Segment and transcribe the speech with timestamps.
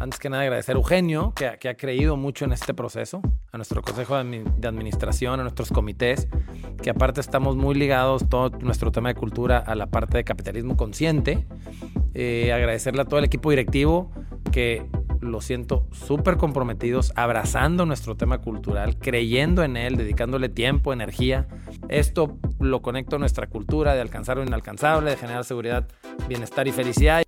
[0.00, 3.20] antes que nada agradecer a Eugenio, que, que ha creído mucho en este proceso,
[3.52, 6.28] a nuestro consejo de, administración, a nuestros comités,
[6.82, 10.76] que aparte estamos muy ligados todo nuestro tema de cultura a la parte de capitalismo
[10.76, 11.46] consciente.
[12.14, 14.10] Eh, agradecerle a todo el equipo directivo
[14.52, 14.86] que
[15.20, 21.48] lo siento súper comprometidos, abrazando nuestro tema cultural, creyendo en él, dedicándole tiempo, energía.
[21.88, 25.88] Esto lo conecto a nuestra cultura de alcanzar lo inalcanzable, de generar seguridad,
[26.28, 27.22] bienestar y felicidad.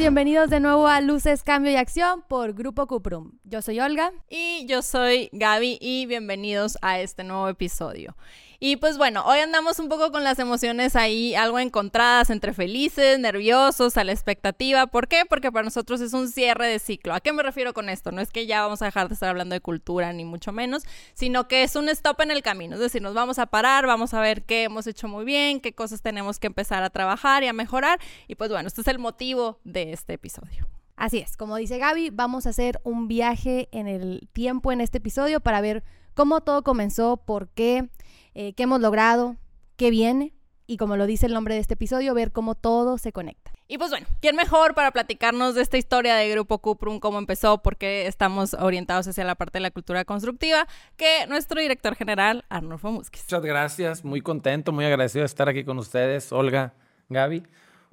[0.00, 3.32] Bienvenidos de nuevo a Luces, Cambio y Acción por Grupo Cuprum.
[3.44, 4.12] Yo soy Olga.
[4.30, 8.16] Y yo soy Gaby y bienvenidos a este nuevo episodio.
[8.62, 13.18] Y pues bueno, hoy andamos un poco con las emociones ahí algo encontradas entre felices,
[13.18, 14.86] nerviosos, a la expectativa.
[14.86, 15.22] ¿Por qué?
[15.26, 17.14] Porque para nosotros es un cierre de ciclo.
[17.14, 18.12] ¿A qué me refiero con esto?
[18.12, 20.82] No es que ya vamos a dejar de estar hablando de cultura, ni mucho menos,
[21.14, 22.74] sino que es un stop en el camino.
[22.74, 25.72] Es decir, nos vamos a parar, vamos a ver qué hemos hecho muy bien, qué
[25.72, 27.98] cosas tenemos que empezar a trabajar y a mejorar.
[28.28, 30.68] Y pues bueno, este es el motivo de este episodio.
[30.96, 34.98] Así es, como dice Gaby, vamos a hacer un viaje en el tiempo en este
[34.98, 35.82] episodio para ver
[36.12, 37.88] cómo todo comenzó, por qué
[38.34, 39.36] eh, qué hemos logrado,
[39.76, 40.34] qué viene
[40.70, 43.50] y como lo dice el nombre de este episodio, ver cómo todo se conecta.
[43.66, 47.60] Y pues bueno, ¿quién mejor para platicarnos de esta historia de Grupo Cuprum, cómo empezó,
[47.60, 52.44] por qué estamos orientados hacia la parte de la cultura constructiva, que nuestro director general,
[52.48, 53.24] Arnulfo Musquiz.
[53.24, 56.74] Muchas gracias, muy contento, muy agradecido de estar aquí con ustedes, Olga,
[57.08, 57.42] Gaby.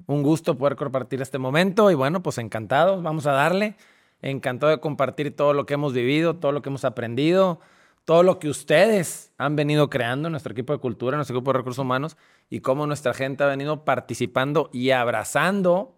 [0.06, 3.76] Un gusto poder compartir este momento y bueno, pues encantados, vamos a darle.
[4.22, 7.60] Encantado de compartir todo lo que hemos vivido, todo lo que hemos aprendido,
[8.08, 11.82] todo lo que ustedes han venido creando, nuestro equipo de cultura, nuestro equipo de recursos
[11.82, 12.16] humanos,
[12.48, 15.94] y cómo nuestra gente ha venido participando y abrazando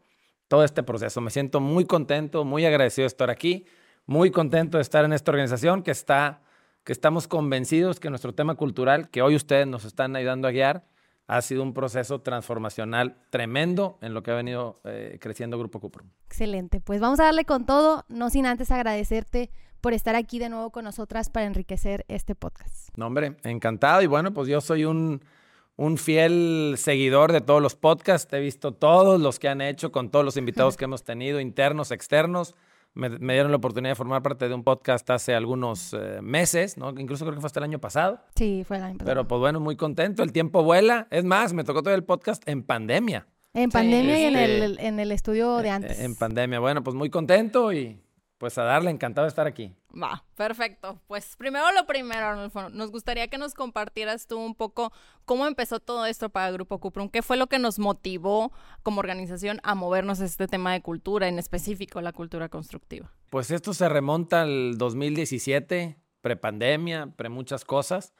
[0.48, 1.20] todo este proceso.
[1.20, 3.64] Me siento muy contento, muy agradecido de estar aquí,
[4.06, 6.42] muy contento de estar en esta organización que está,
[6.82, 10.88] que estamos convencidos que nuestro tema cultural, que hoy ustedes nos están ayudando a guiar,
[11.28, 16.08] ha sido un proceso transformacional tremendo en lo que ha venido eh, creciendo Grupo Cuprum.
[16.26, 20.48] Excelente, pues vamos a darle con todo, no sin antes agradecerte por estar aquí de
[20.48, 22.90] nuevo con nosotras para enriquecer este podcast.
[22.96, 24.02] No, hombre, encantado.
[24.02, 25.22] Y bueno, pues yo soy un,
[25.76, 28.32] un fiel seguidor de todos los podcasts.
[28.32, 31.90] He visto todos los que han hecho con todos los invitados que hemos tenido, internos,
[31.90, 32.54] externos.
[32.92, 36.90] Me, dieron la oportunidad de formar parte de un podcast hace algunos eh, meses, ¿no?
[36.90, 38.20] Incluso creo que fue hasta el año pasado.
[38.34, 39.10] Sí, fue el año pasado.
[39.10, 40.22] Pero pues bueno, muy contento.
[40.22, 41.06] El tiempo vuela.
[41.10, 43.26] Es más, me tocó todo el podcast en pandemia.
[43.54, 46.00] En pandemia y en este, el, en el estudio de antes.
[46.00, 46.58] En pandemia.
[46.58, 48.00] Bueno, pues muy contento y
[48.40, 49.74] pues a darle, encantado de estar aquí.
[49.92, 50.98] Va, perfecto.
[51.06, 54.94] Pues primero lo primero, Arnulfo, nos gustaría que nos compartieras tú un poco
[55.26, 58.50] cómo empezó todo esto para Grupo Cuprum, qué fue lo que nos motivó
[58.82, 63.12] como organización a movernos a este tema de cultura, en específico la cultura constructiva.
[63.28, 68.14] Pues esto se remonta al 2017, prepandemia, pre muchas cosas.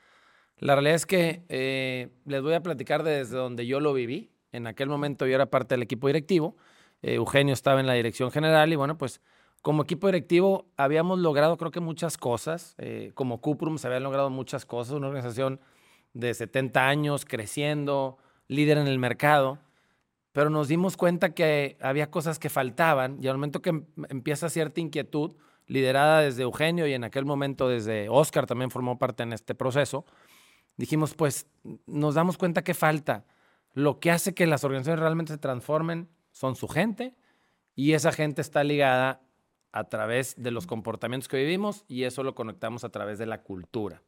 [0.59, 4.35] La realidad es que eh, les voy a platicar desde donde yo lo viví.
[4.53, 6.59] En aquel momento yo era parte del equipo directivo,
[7.01, 9.23] eh, Eugenio estaba en la dirección general y bueno, pues
[9.63, 12.75] como equipo directivo habíamos logrado creo que muchas cosas.
[12.79, 14.95] Eh, como Cuprum se habían logrado muchas cosas.
[14.95, 15.61] Una organización
[16.15, 19.59] de 70 años, creciendo, líder en el mercado.
[20.33, 24.49] Pero nos dimos cuenta que había cosas que faltaban y al momento que em, empieza
[24.49, 29.33] cierta inquietud, liderada desde Eugenio y en aquel momento desde Oscar también formó parte en
[29.33, 30.05] este proceso,
[30.77, 31.47] dijimos pues
[31.87, 33.25] nos damos cuenta que falta.
[33.73, 37.15] Lo que hace que las organizaciones realmente se transformen son su gente
[37.75, 39.21] y esa gente está ligada
[39.73, 43.43] a través de los comportamientos que vivimos y eso lo conectamos a través de la
[43.43, 44.03] cultura.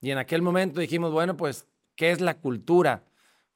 [0.00, 1.66] Y en aquel momento dijimos, bueno, pues,
[1.96, 3.04] ¿qué es la cultura?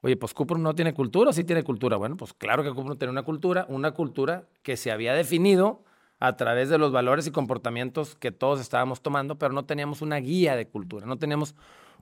[0.01, 1.97] Oye, pues Cuprum no tiene cultura sí tiene cultura.
[1.97, 5.83] Bueno, pues claro que Cuprum tiene una cultura, una cultura que se había definido
[6.19, 10.17] a través de los valores y comportamientos que todos estábamos tomando, pero no teníamos una
[10.17, 11.55] guía de cultura, no teníamos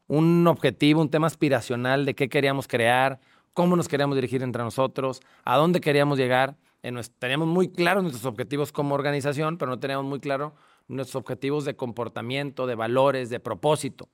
[0.07, 3.19] un objetivo, un tema aspiracional de qué queríamos crear,
[3.53, 6.55] cómo nos queríamos dirigir entre nosotros, a dónde queríamos llegar
[7.19, 10.55] teníamos muy claros nuestros objetivos como organización, pero no teníamos muy claro
[10.87, 14.09] nuestros objetivos de comportamiento, de valores, de propósito.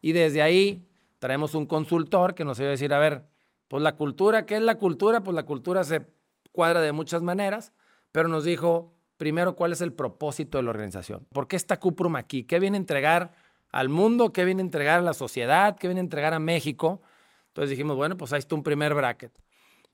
[0.00, 0.88] Y desde ahí
[1.18, 3.24] traemos un consultor que nos iba a decir, a ver,
[3.68, 5.22] pues la cultura, ¿qué es la cultura?
[5.22, 6.06] Pues la cultura se
[6.52, 7.72] cuadra de muchas maneras,
[8.10, 11.26] pero nos dijo, primero, ¿cuál es el propósito de la organización?
[11.32, 12.44] ¿Por qué está Cuprum aquí?
[12.44, 13.34] ¿Qué viene a entregar
[13.70, 14.32] al mundo?
[14.32, 15.76] ¿Qué viene a entregar a la sociedad?
[15.78, 17.00] ¿Qué viene a entregar a México?
[17.48, 19.32] Entonces dijimos, bueno, pues ahí está un primer bracket.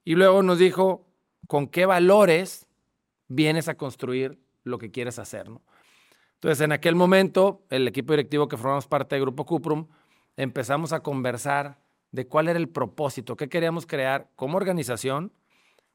[0.05, 1.08] Y luego nos dijo,
[1.47, 2.67] con qué valores
[3.29, 5.49] vienes a construir lo que quieres hacer.
[5.49, 5.63] ¿no?
[6.35, 9.89] Entonces, en aquel momento, el equipo directivo que formamos parte del Grupo Cuprum,
[10.37, 11.79] empezamos a conversar
[12.13, 15.33] de cuál era el propósito, qué queríamos crear como organización,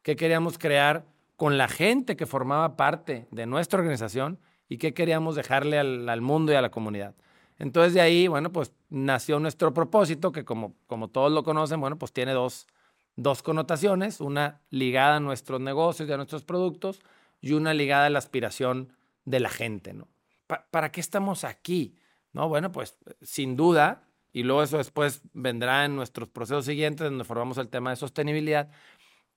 [0.01, 1.05] qué queríamos crear
[1.37, 4.39] con la gente que formaba parte de nuestra organización
[4.69, 7.15] y qué queríamos dejarle al, mundo y a la comunidad.
[7.57, 11.97] Entonces de ahí, bueno, pues nació nuestro propósito, que como, como todos lo conocen, bueno,
[11.97, 12.67] pues tiene dos,
[13.15, 17.01] dos connotaciones, una ligada a nuestros negocios y a nuestros productos
[17.41, 18.93] y una ligada a la aspiración
[19.25, 20.07] de la gente, ¿no?
[20.47, 21.95] ¿Para qué estamos aquí?
[22.31, 27.23] No, bueno, pues sin duda, y luego eso después vendrá en nuestros procesos siguientes, donde
[27.23, 28.69] formamos el tema de sostenibilidad,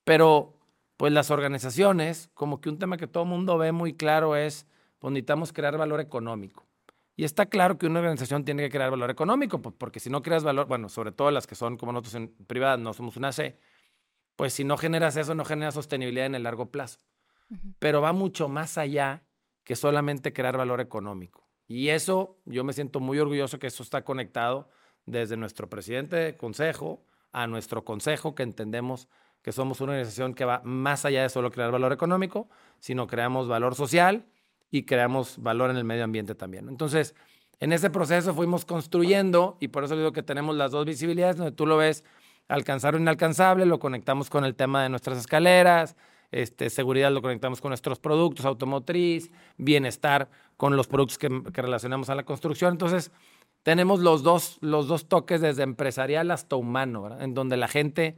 [0.03, 0.57] pero
[0.97, 4.65] pues las organizaciones, como que un tema que todo el mundo ve muy claro es,
[4.99, 6.65] pues necesitamos crear valor económico.
[7.17, 10.43] Y está claro que una organización tiene que crear valor económico, porque si no creas
[10.43, 13.57] valor, bueno, sobre todo las que son como nosotros en privadas, no somos una C,
[14.35, 16.99] pues si no generas eso, no generas sostenibilidad en el largo plazo.
[17.79, 19.23] Pero va mucho más allá
[19.63, 21.49] que solamente crear valor económico.
[21.67, 24.69] Y eso, yo me siento muy orgulloso que eso está conectado
[25.07, 29.09] desde nuestro presidente de consejo a nuestro consejo, que entendemos
[29.41, 32.47] que somos una organización que va más allá de solo crear valor económico,
[32.79, 34.27] sino creamos valor social
[34.71, 36.67] y creamos valor en el medio ambiente también.
[36.69, 37.15] Entonces,
[37.59, 41.51] en ese proceso fuimos construyendo y por eso digo que tenemos las dos visibilidades, donde
[41.51, 42.03] tú lo ves
[42.47, 45.95] alcanzar lo inalcanzable, lo conectamos con el tema de nuestras escaleras,
[46.31, 52.15] este, seguridad lo conectamos con nuestros productos, automotriz, bienestar con los productos que, relacionamos a
[52.15, 52.73] la construcción.
[52.73, 53.11] Entonces,
[53.63, 58.17] tenemos los dos, los dos toques desde empresarial hasta humano, en donde la gente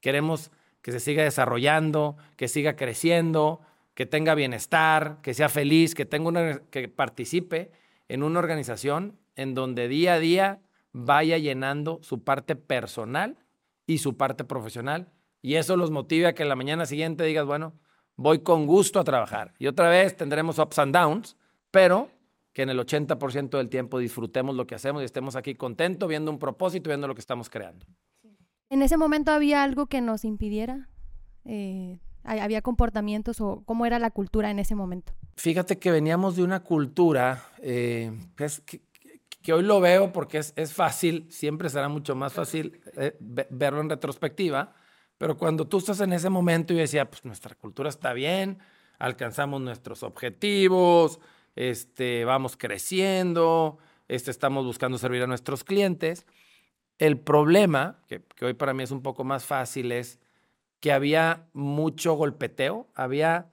[0.00, 0.50] queremos
[0.82, 3.60] que se siga desarrollando, que siga creciendo,
[4.00, 7.70] que tenga bienestar, que sea feliz, que, tenga una, que participe
[8.08, 10.62] en una organización en donde día a día
[10.94, 13.44] vaya llenando su parte personal
[13.86, 15.12] y su parte profesional.
[15.42, 17.74] Y eso los motive a que la mañana siguiente digas, bueno,
[18.16, 19.52] voy con gusto a trabajar.
[19.58, 21.36] Y otra vez tendremos ups and downs,
[21.70, 22.08] pero
[22.54, 26.30] que en el 80% del tiempo disfrutemos lo que hacemos y estemos aquí contentos, viendo
[26.30, 27.84] un propósito, viendo lo que estamos creando.
[28.70, 30.88] ¿En ese momento había algo que nos impidiera
[31.44, 35.12] eh, ¿Había comportamientos o cómo era la cultura en ese momento?
[35.36, 38.12] Fíjate que veníamos de una cultura eh,
[39.42, 43.80] que, hoy lo veo porque es, es, fácil, siempre será mucho más fácil eh, verlo
[43.80, 44.74] en retrospectiva,
[45.16, 48.58] pero cuando tú estás en ese momento y decía, pues nuestra cultura está bien,
[48.98, 51.20] alcanzamos nuestros objetivos,
[51.56, 53.78] este, vamos creciendo,
[54.08, 56.26] este, estamos buscando servir a nuestros clientes.
[56.98, 60.20] El problema, que, que hoy para mí es un poco más fácil, es
[60.80, 63.50] que había mucho golpeteo, había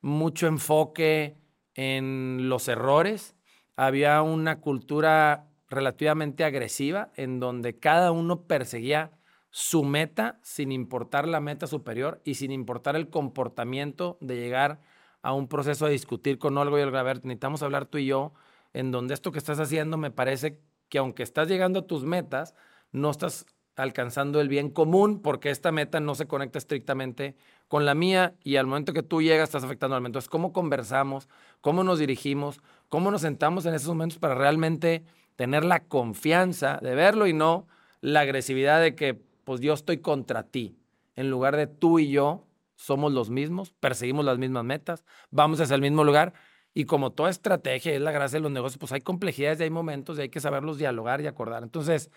[0.00, 1.36] mucho enfoque
[1.74, 3.36] en los errores,
[3.76, 9.12] había una cultura relativamente agresiva en donde cada uno perseguía
[9.50, 14.80] su meta sin importar la meta superior y sin importar el comportamiento de llegar
[15.22, 18.32] a un proceso de discutir con algo y el ver, necesitamos hablar tú y yo,
[18.72, 22.54] en donde esto que estás haciendo me parece que aunque estás llegando a tus metas,
[22.92, 23.46] no estás
[23.82, 27.36] alcanzando el bien común porque esta meta no se conecta estrictamente
[27.68, 30.04] con la mía y al momento que tú llegas estás afectando al.
[30.04, 31.28] Entonces, ¿cómo conversamos?
[31.60, 32.60] ¿Cómo nos dirigimos?
[32.88, 35.04] ¿Cómo nos sentamos en esos momentos para realmente
[35.36, 37.66] tener la confianza de verlo y no
[38.00, 40.76] la agresividad de que pues yo estoy contra ti
[41.16, 42.46] en lugar de tú y yo
[42.76, 46.32] somos los mismos, perseguimos las mismas metas, vamos hacia el mismo lugar
[46.72, 49.70] y como toda estrategia es la gracia de los negocios, pues hay complejidades y hay
[49.70, 51.62] momentos y hay que saberlos dialogar y acordar.
[51.62, 52.10] Entonces,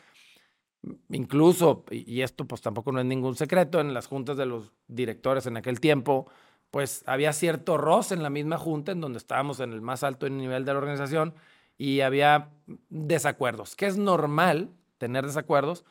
[1.10, 5.46] incluso, y esto pues tampoco no es ningún secreto, en las juntas de los directores
[5.46, 6.28] en aquel tiempo,
[6.72, 10.28] pues había cierto roce en la misma junta en donde estábamos en el más alto
[10.28, 11.36] nivel de la organización
[11.78, 12.50] y había
[12.90, 15.86] desacuerdos, que es normal tener desacuerdos,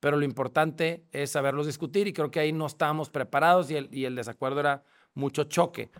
[0.00, 3.88] pero lo importante es saberlos discutir y creo que ahí no estábamos preparados y el,
[3.90, 5.90] y el desacuerdo era mucho choque.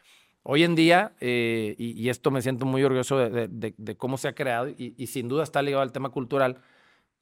[0.42, 4.34] Hoy en día, eh, y, esto me siento muy orgulloso de, de, cómo se ha
[4.34, 6.60] creado y, y sin duda está ligado al tema cultural,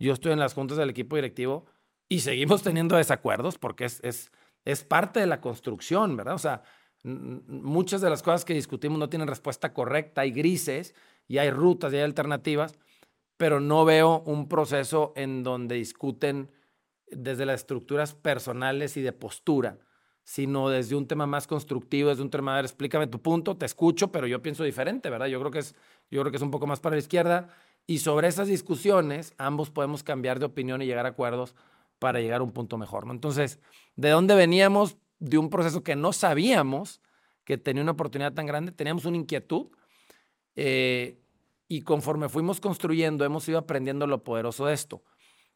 [0.05, 1.67] yo estoy en las juntas del equipo directivo
[2.09, 4.31] y seguimos teniendo desacuerdos porque es, es,
[4.65, 6.35] es parte de la construcción, ¿verdad?
[6.35, 6.63] O sea,
[7.03, 10.95] muchas de las cosas que discutimos no tienen respuesta correcta, hay grises
[11.29, 12.79] y hay rutas y hay alternativas,
[13.37, 16.51] pero no veo un proceso en donde discuten
[17.09, 19.79] desde las estructuras personales y de postura,
[20.23, 23.67] sino desde un tema más constructivo, desde un tema, a ver, explícame tu punto, te
[23.67, 25.27] escucho, pero yo pienso diferente, ¿verdad?
[25.27, 25.75] Yo creo que es,
[26.11, 27.49] yo creo que es un poco más para la izquierda
[27.87, 31.55] y sobre esas discusiones, ambos podemos cambiar de opinión y llegar a acuerdos
[31.99, 33.07] para llegar a un punto mejor.
[33.07, 33.13] ¿no?
[33.13, 33.61] Entonces,
[33.97, 34.97] ¿de dónde veníamos?
[35.19, 37.01] De un proceso que no sabíamos
[37.45, 39.69] que tenía una oportunidad tan grande, teníamos una inquietud
[40.57, 41.21] eh,
[41.69, 45.03] y conforme fuimos construyendo, hemos ido aprendiendo lo poderoso de esto.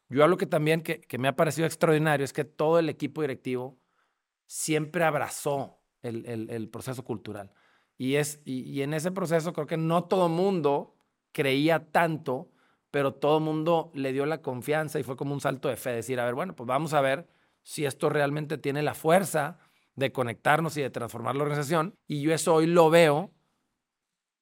[0.09, 3.77] Yo algo que también que, me ha parecido extraordinario es que todo el equipo directivo
[4.47, 7.51] siempre abrazó el, proceso cultural.
[7.97, 10.95] Y, es, y, en ese proceso creo que no todo mundo
[11.39, 12.51] creía tanto,
[12.91, 15.91] pero todo el mundo le dio la confianza y fue como un salto de fe,
[15.91, 17.29] decir, a ver, bueno, pues vamos a ver
[17.63, 19.57] si esto realmente tiene la fuerza
[19.95, 21.95] de conectarnos y de transformar la organización.
[22.07, 23.31] Y yo eso hoy lo veo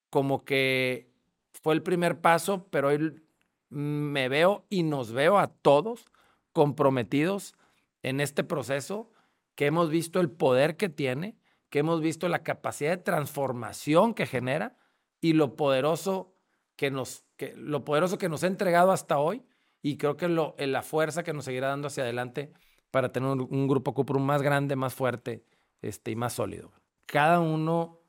[0.10, 1.14] como que
[1.62, 3.22] fue el primer paso, pero hoy
[3.70, 6.04] me veo y nos veo a todos
[6.52, 7.54] comprometidos
[8.02, 9.12] en este proceso,
[9.54, 11.38] que hemos visto el poder que tiene,
[11.70, 14.78] que hemos visto la capacidad de transformación que genera
[15.22, 16.37] y lo poderoso
[16.78, 19.44] que nos, que, lo poderoso que nos ha entregado hasta hoy
[19.82, 22.54] y creo que lo, la fuerza que nos seguirá dando hacia adelante
[22.92, 25.44] para tener un, grupo Cuprum más grande, más fuerte
[25.82, 26.72] este, y más sólido.
[27.06, 28.00] Cada uno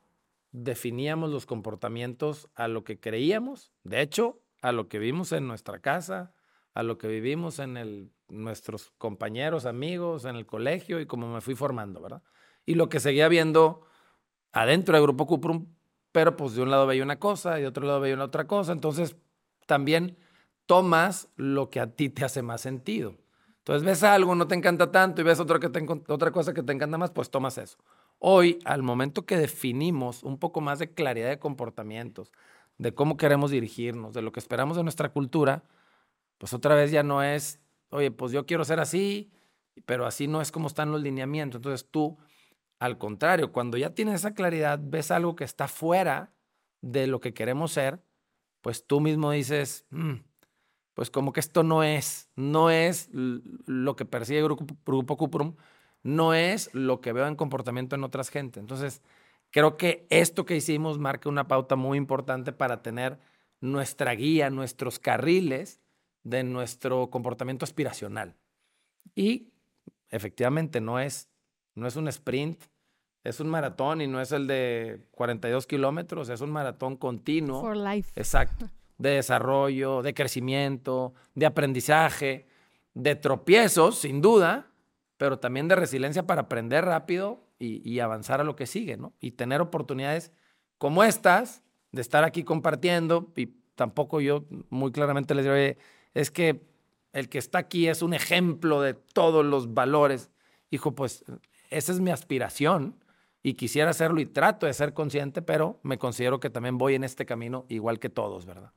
[0.53, 5.81] definíamos los comportamientos a lo que creíamos, de hecho, a lo que vimos en nuestra
[5.81, 6.33] casa,
[6.75, 11.41] a lo que vivimos en el, nuestros compañeros, amigos, en el colegio y como me
[11.41, 12.23] fui formando, ¿verdad?
[12.67, 13.83] Y lo que seguía viendo
[14.53, 15.67] adentro del Grupo Cuprum,
[16.19, 18.49] pero pues de un lado veía una cosa y de otro lado veía una otra
[18.49, 19.15] cosa, entonces
[19.67, 20.19] también
[20.67, 23.15] tomas lo que a ti te hace más sentido.
[23.59, 25.71] Entonces ves algo, no te encanta tanto y ves otra, que
[26.09, 27.79] otra cosa que te encanta más, pues tomas eso.
[28.19, 32.33] Hoy, al momento que definimos un poco más de claridad de comportamientos,
[32.79, 35.63] de cómo queremos dirigirnos, de lo que esperamos de nuestra cultura,
[36.37, 37.61] pues otra vez ya no es,
[37.91, 39.31] oye, pues yo quiero ser así,
[39.87, 41.61] pero así no es como están los lineamientos.
[41.61, 42.19] Entonces tú,
[42.79, 46.33] al contrario, cuando ya tienes esa claridad, ves algo que está fuera
[46.81, 48.03] de lo que queremos ser,
[48.61, 50.15] pues tú mismo dices, mm,
[50.95, 55.57] pues como que esto no es, no es lo que persigue Grupo, Grupo Cuprum,
[56.03, 58.61] no es lo que veo en comportamiento en otras gente.
[58.61, 59.03] Entonces,
[59.51, 63.19] creo que esto que hicimos marca una pauta muy importante para tener
[63.61, 65.81] nuestra guía, nuestros carriles
[66.23, 68.37] de nuestro comportamiento aspiracional.
[69.15, 69.53] Y
[70.11, 71.29] efectivamente no es,
[71.79, 72.63] no es un sprint,
[73.25, 77.61] es un maratón y no es el de 42 kilómetros, es un maratón continuo.
[77.61, 78.11] For life.
[78.17, 78.69] Exacto.
[78.97, 82.47] De desarrollo, de crecimiento, de aprendizaje,
[82.95, 84.71] de tropiezos, sin duda,
[85.17, 89.13] pero también de resiliencia para aprender rápido y, avanzar a lo que sigue, ¿no?
[89.21, 90.33] Y tener oportunidades
[90.79, 95.57] como estas, de estar aquí compartiendo, y tampoco yo muy claramente les digo,
[96.15, 96.69] es que
[97.13, 100.31] el que está aquí es un ejemplo de todos los valores.
[100.71, 101.25] Hijo, pues
[101.71, 102.97] esa es mi aspiración
[103.43, 107.05] y quisiera hacerlo y trato de ser consciente, pero me considero que también voy en
[107.05, 108.73] este camino igual que todos, ¿verdad?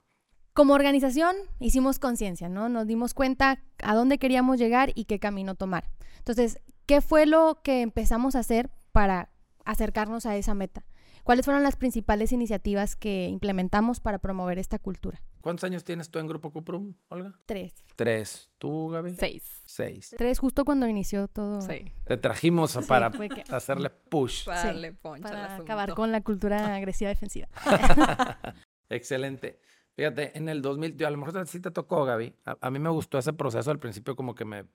[0.54, 2.70] Como organización hicimos conciencia, ¿no?
[2.70, 5.90] Nos dimos cuenta a dónde queríamos llegar y qué camino tomar.
[6.18, 9.30] Entonces, ¿qué fue lo que empezamos a hacer para
[9.66, 10.86] acercarnos a esa meta?
[11.24, 15.22] ¿Cuáles fueron las principales iniciativas que implementamos para promover esta cultura?
[15.42, 17.34] ¿Cuántos años tienes tú en Grupo Cuprum, Olga?
[17.46, 17.74] Tres.
[17.96, 18.50] Tres.
[18.58, 19.16] ¿Tú, Gaby?
[19.16, 19.62] Seis.
[19.66, 20.16] Seis.
[20.18, 21.62] Tres, justo cuando inició todo.
[21.62, 21.92] Sí.
[22.06, 23.12] Te trajimos para
[23.50, 24.46] hacerle push.
[24.46, 27.48] Para para acabar con la cultura agresiva defensiva.
[28.90, 29.60] Excelente.
[29.96, 32.34] Fíjate, en el 2000, a lo mejor sí te tocó, Gaby.
[32.46, 34.66] A, mí me gustó ese proceso al principio, como que me,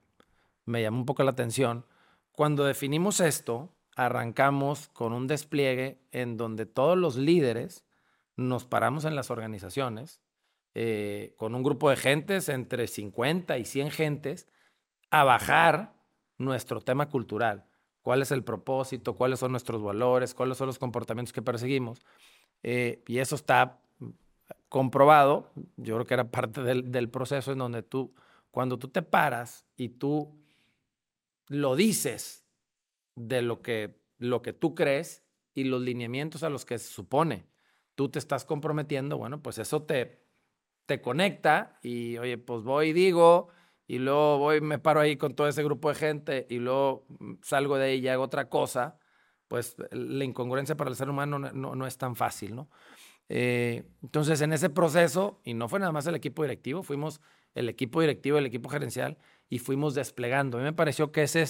[0.65, 1.85] me llamó un poco la atención.
[2.31, 7.83] Cuando definimos esto, arrancamos con un despliegue en donde todos los líderes
[8.35, 10.21] nos paramos en las organizaciones,
[10.79, 14.47] eh, con un grupo de gentes, entre 50 y 100 gentes,
[15.09, 15.95] a bajar
[16.37, 17.65] nuestro tema cultural.
[18.03, 19.15] ¿Cuál es el propósito?
[19.15, 20.35] ¿Cuáles son nuestros valores?
[20.35, 22.05] ¿Cuáles son los comportamientos que perseguimos?
[22.61, 23.81] Eh, y eso está
[24.69, 28.13] comprobado, yo creo que era parte del, proceso en donde tú,
[28.51, 30.39] cuando tú te paras y tú
[31.47, 32.45] lo dices
[33.15, 35.23] de lo que, lo que tú crees
[35.55, 37.47] y los lineamientos a los que se supone
[37.97, 40.26] tú te estás comprometiendo, bueno, pues eso te,
[40.87, 43.49] te conecta y, oye, pues voy y digo,
[43.85, 47.05] y luego voy, me paro ahí con todo ese grupo de gente y luego
[47.43, 48.97] salgo de ahí y hago otra cosa,
[49.47, 52.69] pues la incongruencia para el ser humano no, no es tan fácil, ¿no?
[53.29, 57.21] Eh, entonces, en ese proceso, y no fue nada más el equipo directivo, fuimos
[57.55, 59.17] el equipo directivo, el equipo gerencial,
[59.49, 60.57] y fuimos desplegando.
[60.57, 61.43] A mí me pareció que esa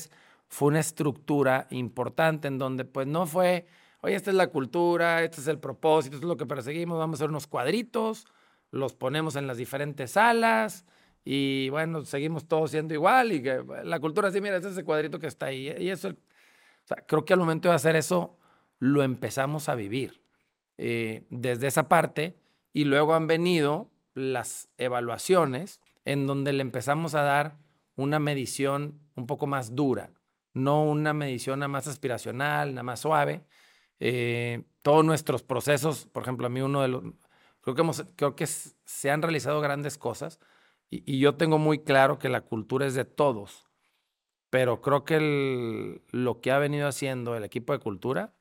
[0.47, 3.67] fue una estructura importante en donde pues no fue,
[4.01, 7.15] oye, esta es la cultura, este es el propósito, esto es lo que perseguimos, vamos
[7.15, 8.25] a hacer unos cuadritos,
[8.71, 10.85] los ponemos en las diferentes salas
[11.23, 13.43] y bueno, seguimos todos siendo igual y
[13.83, 15.73] la cultura sí, mira, es ese cuadrito que está ahí.
[15.77, 16.15] Y eso,
[17.05, 18.37] creo que al momento de hacer eso,
[18.79, 20.21] lo empezamos a vivir.
[20.77, 22.37] Eh, desde esa parte
[22.71, 27.57] y luego han venido las evaluaciones en donde le empezamos a dar
[27.95, 30.11] una medición un poco más dura,
[30.53, 33.43] no una medición nada más aspiracional, nada más suave.
[33.99, 37.03] Eh, todos nuestros procesos, por ejemplo, a mí uno de los,
[37.67, 40.39] creo que, hemos, creo que se han realizado grandes cosas
[40.89, 43.67] y, yo tengo muy claro que la cultura es de todos,
[44.49, 48.33] pero creo que lo que ha venido haciendo el equipo de cultura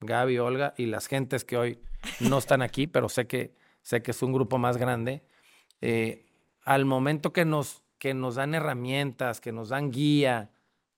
[0.00, 1.80] Gaby, Olga y las gentes que hoy
[2.20, 5.22] no están aquí, pero sé que, sé que es un grupo más grande,
[5.82, 6.24] eh,
[6.62, 10.50] al momento que nos, que nos dan herramientas, que nos dan guía,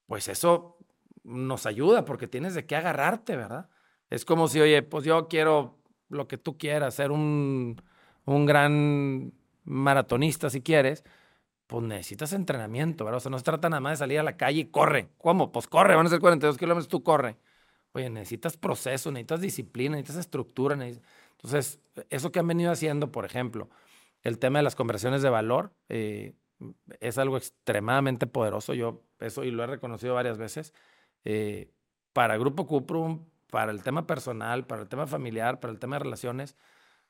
[0.06, 0.78] pues eso
[1.24, 3.68] nos ayuda porque tienes de qué agarrarte, ¿verdad?
[4.10, 5.77] Es como si, oye, pues yo quiero
[6.08, 7.80] lo que tú quieras, ser un,
[8.24, 9.32] un gran
[9.64, 11.04] maratonista si quieres,
[11.66, 13.18] pues necesitas entrenamiento, ¿verdad?
[13.18, 15.10] O sea, no se trata nada más de salir a la calle y corre.
[15.18, 15.52] ¿Cómo?
[15.52, 17.36] Pues corre, van a ser 42 kilómetros, tú corre.
[17.92, 20.74] Oye, necesitas proceso, necesitas disciplina, necesitas estructura.
[20.74, 23.68] Entonces, eso que han venido haciendo, por ejemplo,
[24.22, 26.34] el tema de las conversiones de valor eh,
[27.00, 28.74] es algo extremadamente poderoso.
[28.74, 30.72] Yo eso y lo he reconocido varias veces.
[31.24, 31.70] Eh,
[32.12, 36.05] para Grupo Cuprum, para el tema personal, para el tema familiar, para el tema de
[36.05, 36.57] relaciones.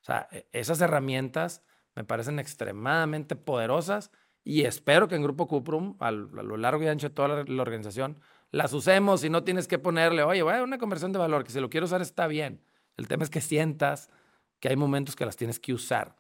[0.01, 1.63] O sea, e, esas herramientas
[1.95, 4.11] me parecen extremadamente poderosas
[4.45, 8.21] y espero que en Grupo Cuprum, a lo largo y ancho de toda la, organización,
[8.51, 11.51] las usemos y no tienes que ponerle, oye, voy a una conversión de valor, que
[11.51, 12.63] si lo quiero usar está bien.
[12.97, 14.09] El tema es que sientas
[14.61, 16.17] que hay momentos que las tienes que usar.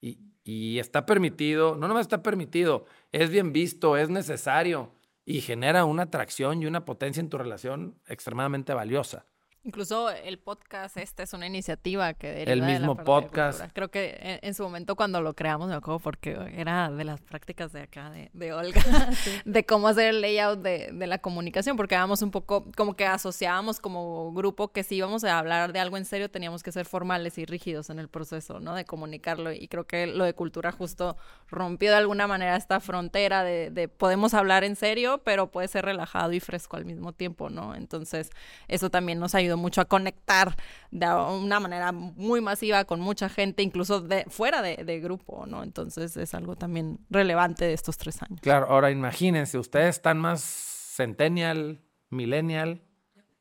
[0.00, 4.92] Y, y está permitido, no nomás está permitido, es bien visto, es necesario
[5.24, 9.26] y genera una atracción y una potencia en tu relación extremadamente valiosa.
[9.64, 13.60] Incluso el podcast este es una iniciativa que deriva El mismo podcast.
[13.72, 17.72] Creo que en, su momento cuando lo creamos me acuerdo porque era de las prácticas
[17.72, 18.80] de acá de, Olga,
[19.44, 23.04] de cómo hacer el layout de, de, la comunicación, porque éramos un poco como que
[23.04, 26.86] asociábamos como grupo que si íbamos a hablar de algo en serio teníamos que ser
[26.86, 28.74] formales y rígidos en el proceso, ¿no?
[28.74, 31.16] De comunicarlo y creo que lo de cultura justo
[31.48, 35.84] rompió de alguna manera esta frontera de, de podemos hablar en serio, pero puede ser
[35.84, 37.74] relajado y fresco al mismo tiempo, ¿no?
[37.74, 38.30] Entonces
[38.68, 40.56] eso también nos mucho a conectar
[40.90, 45.62] de una manera muy masiva con mucha gente, incluso de fuera de, grupo, ¿no?
[45.62, 48.40] Entonces es algo también relevante de estos tres años.
[48.40, 52.82] Claro, ahora imagínense, ustedes están más centennial, millennial.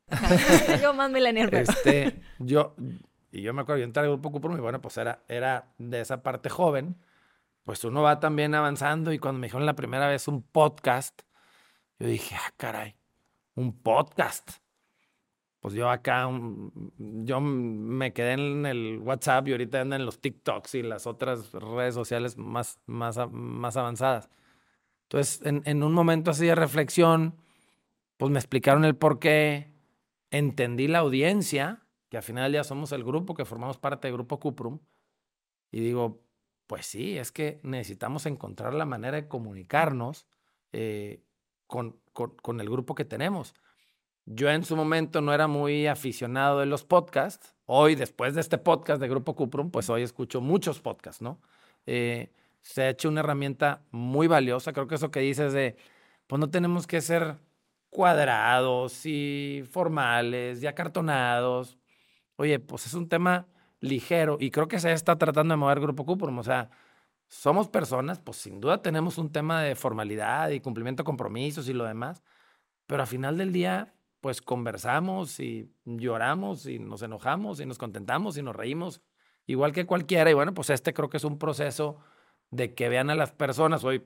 [0.82, 1.54] yo más millennial.
[1.54, 2.76] Este, yo,
[3.32, 6.02] y yo me acuerdo, yo entré al grupo Cuprum y bueno, pues era, era de
[6.02, 6.98] esa parte joven,
[7.64, 11.22] pues uno va también avanzando y cuando me dijeron la primera vez un podcast,
[12.00, 12.96] yo dije, ah, caray,
[13.56, 14.52] un podcast
[15.68, 16.30] pues yo acá,
[16.98, 21.94] yo me quedé en el WhatsApp y ahorita andan los TikToks y las otras redes
[21.94, 24.30] sociales más, más, más avanzadas.
[25.04, 27.36] Entonces, en, un momento así de reflexión,
[28.16, 29.74] pues me explicaron el por qué,
[30.32, 34.40] entendí la audiencia, que al final día somos el grupo, que formamos parte del grupo
[34.40, 34.80] Cuprum,
[35.70, 36.24] y digo,
[36.66, 40.30] pues sí, es que necesitamos encontrar la manera de comunicarnos
[40.72, 41.26] eh,
[41.66, 43.54] con, con el grupo que tenemos.
[44.30, 47.56] Yo en su momento no era muy aficionado de los podcasts.
[47.66, 51.40] Hoy, después de este podcast de Grupo Cuprum, pues hoy escucho muchos podcasts, ¿no?
[51.86, 54.74] Eh, se ha hecho una herramienta muy valiosa.
[54.74, 55.78] Creo que eso que dices de,
[56.28, 57.38] pues no tenemos que ser
[57.90, 61.78] cuadrados y formales y acartonados.
[62.36, 63.48] Oye, pues es un tema
[63.80, 66.38] ligero y creo que se está tratando de mover Grupo Cuprum.
[66.40, 66.70] O sea,
[67.30, 71.74] somos personas, pues sin duda tenemos un tema de formalidad y cumplimiento de compromisos y
[71.74, 72.24] lo demás,
[72.88, 78.38] pero al final del día pues conversamos y lloramos y nos enojamos y nos contentamos
[78.38, 79.02] y nos reímos,
[79.46, 80.30] igual que cualquiera.
[80.30, 81.98] Y bueno, pues este creo que es un proceso
[82.52, 83.84] de que vean a las personas.
[83.84, 84.04] Hoy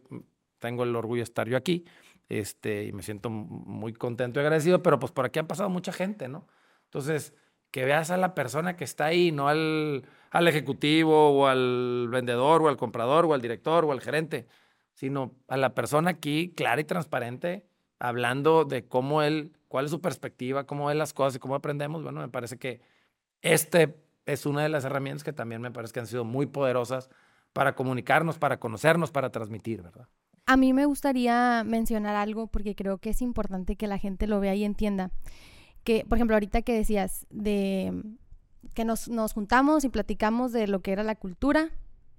[0.60, 1.86] tengo el orgullo de estar yo aquí
[2.30, 5.92] este, y me siento muy contento y agradecido, pero pues por aquí ha pasado mucha
[5.92, 6.48] gente, ¿no?
[6.86, 7.34] Entonces,
[7.72, 12.62] que veas a la persona que está ahí, no al, al ejecutivo o al vendedor
[12.62, 14.48] o al comprador o al director o al gerente,
[14.94, 17.66] sino a la persona aquí clara y transparente,
[18.00, 22.04] hablando de cómo él cuál es su perspectiva, cómo ve las cosas y cómo aprendemos,
[22.04, 22.82] bueno, me parece que
[23.42, 27.10] este es una de las herramientas que también me parece que han sido muy poderosas
[27.54, 30.10] para comunicarnos, para conocernos, para transmitir, ¿verdad?
[30.46, 34.42] A mí me gustaría mencionar algo porque creo que es importante que la gente lo
[34.42, 35.10] vea y entienda.
[35.86, 37.94] Que, por ejemplo, ahorita que decías de
[38.74, 41.70] que nos, nos juntamos y platicamos de lo que era la cultura,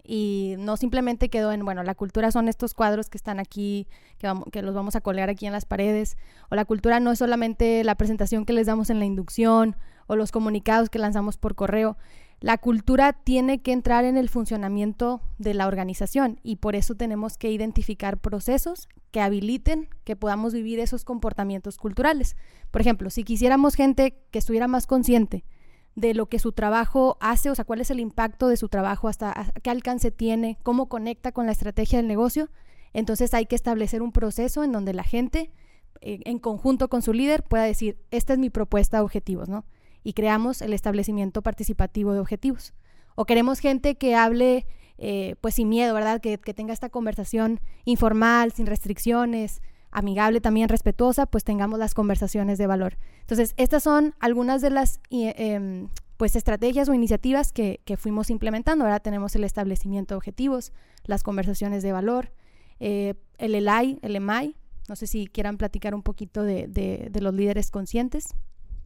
[0.05, 3.87] y no simplemente quedó en, bueno, la cultura son estos cuadros que están aquí,
[4.19, 6.17] que, que los vamos a colgar aquí en las paredes,
[6.51, 10.17] o la cultura no es solamente la presentación que les damos en la inducción o
[10.17, 11.97] los comunicados que lanzamos por correo.
[12.41, 17.39] La cultura tiene que entrar en el funcionamiento de la organización y por eso tenemos
[17.39, 22.37] que identificar procesos que habiliten que podamos vivir esos comportamientos culturales.
[22.73, 25.45] Por ejemplo, si quisiéramos gente que estuviera más consciente
[25.95, 29.09] de lo que su trabajo hace, o sea, cuál es el impacto de su trabajo,
[29.09, 32.49] hasta qué alcance tiene, cómo conecta con la estrategia del negocio.
[32.95, 35.51] Entonces hay que establecer un proceso en donde la gente,
[36.01, 39.65] eh, en conjunto con su líder, pueda decir, esta es mi propuesta de objetivos, ¿no?
[40.03, 42.75] Y creamos el establecimiento participativo de objetivos.
[43.15, 44.67] O queremos gente que hable,
[44.99, 46.21] eh, pues sin miedo, ¿verdad?
[46.21, 52.59] Que, que tenga esta conversación informal, sin restricciones, amigable también, respetuosa, pues tengamos las conversaciones
[52.59, 52.99] de valor.
[53.21, 58.85] Entonces, estas son algunas de las em, pues estrategias o iniciativas que, fuimos implementando.
[58.85, 60.73] Ahora tenemos el establecimiento de objetivos,
[61.05, 62.33] las conversaciones de valor,
[62.81, 64.57] eh, el ELAI, el EMAI.
[64.89, 68.35] No sé si quieran platicar un poquito de, de los líderes conscientes.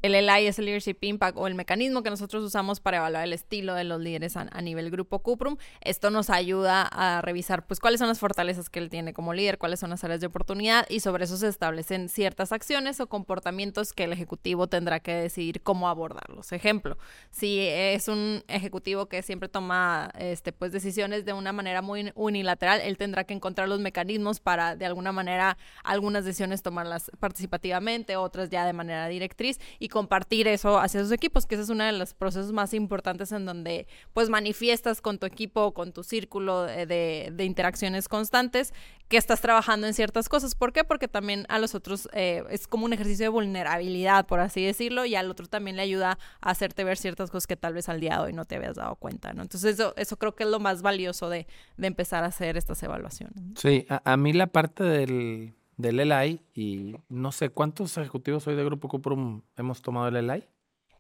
[0.07, 3.33] El LI es el Leadership Impact o el mecanismo que nosotros usamos para evaluar el
[3.33, 5.57] estilo de los líderes a, nivel grupo Cuprum.
[5.81, 9.59] Esto nos ayuda a revisar pues cuáles son las fortalezas que él tiene como líder,
[9.59, 13.93] cuáles son las áreas de oportunidad y sobre eso se establecen ciertas acciones o comportamientos
[13.93, 16.53] que el ejecutivo tendrá que decidir cómo abordarlos.
[16.53, 16.99] Ejemplo,
[17.31, 22.81] si es un ejecutivo que siempre toma este, pues, decisiones de una manera muy unilateral,
[22.81, 28.51] él tendrá que encontrar los mecanismos para de alguna manera algunas decisiones tomarlas participativamente, otras
[28.51, 31.93] ya de manera directriz y compartir eso hacia sus equipos, que ese es uno de
[31.93, 37.35] los procesos más importantes en donde pues manifiestas con tu equipo, con tu círculo de,
[37.39, 38.75] interacciones constantes
[39.09, 40.55] que estás trabajando en ciertas cosas.
[40.55, 40.85] ¿Por qué?
[40.85, 45.07] Porque también a los otros eh, es como un ejercicio de vulnerabilidad, por así decirlo,
[45.07, 47.99] y al otro también le ayuda a hacerte ver ciertas cosas que tal vez al
[47.99, 49.41] día de hoy no te habías dado cuenta, ¿no?
[49.41, 51.47] Entonces eso, eso creo que es lo más valioso de,
[51.79, 53.43] empezar a hacer estas evaluaciones.
[53.55, 58.65] Sí, a mí la parte del del LI y no sé cuántos ejecutivos hoy de
[58.65, 60.45] Grupo Cuprum hemos tomado el LI.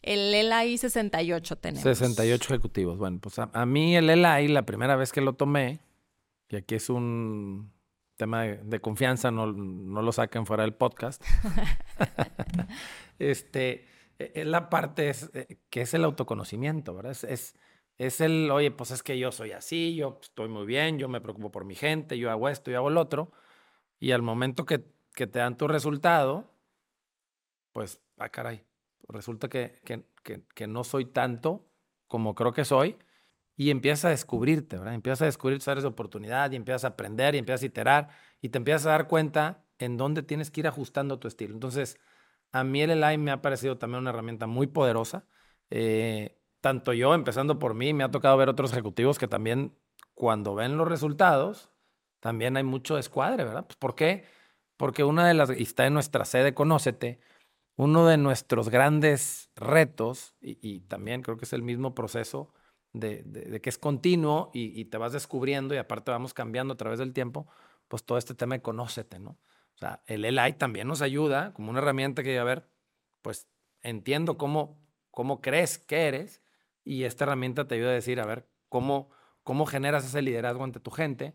[0.02, 1.82] El LI 68 tenemos.
[1.82, 2.98] 68 ejecutivos.
[2.98, 5.80] Bueno, pues a, mí el LI, la primera vez que lo tomé,
[6.48, 7.72] y aquí es un
[8.16, 11.22] tema de, confianza, no, no, lo saquen fuera del podcast.
[13.18, 13.86] este,
[14.18, 17.12] e, es la parte es, eh, que es el autoconocimiento, ¿verdad?
[17.12, 17.56] Es, es,
[17.98, 21.20] es, el, oye, pues es que yo soy así, yo estoy muy bien, yo me
[21.20, 23.32] preocupo por mi gente, yo hago esto, yo hago el otro
[23.98, 26.52] y al momento que, te dan tu resultado,
[27.72, 28.64] pues, ah, caray,
[29.09, 31.66] resulta que, que, no soy tanto
[32.06, 32.96] como creo que soy.
[33.59, 34.92] Y empiezas a descubrirte, ¿verdad?
[34.92, 38.09] Empiezas a descubrir áreas de oportunidad y empiezas a aprender y empiezas a iterar
[38.42, 41.54] y te empiezas a dar cuenta en dónde tienes que ir ajustando tu estilo.
[41.54, 41.98] Entonces,
[42.52, 45.26] a mí el LI me ha parecido también una herramienta muy poderosa.
[45.70, 49.74] Eh, tanto yo, empezando por mí, me ha tocado ver otros ejecutivos que también
[50.14, 51.70] cuando ven los resultados,
[52.20, 53.66] también hay mucho escuadre, ¿verdad?
[53.66, 54.24] Pues, ¿Por qué?
[54.76, 57.20] Porque una de las, y está en nuestra sede Conócete,
[57.76, 62.52] uno de nuestros grandes retos, y, también creo que es el mismo proceso
[62.92, 67.12] de, que es continuo y, te vas descubriendo y aparte vamos cambiando a través del
[67.12, 67.46] tiempo,
[67.88, 69.38] pues todo este tema de Conócete, ¿no?
[69.74, 72.66] O sea, el LI también nos ayuda como una herramienta que, a ver,
[73.20, 73.46] pues
[73.83, 76.42] entiendo cómo, cómo crees que eres
[76.83, 79.11] y esta herramienta te ayuda a decir, a ver, cómo,
[79.42, 81.35] cómo generas ese liderazgo ante tu gente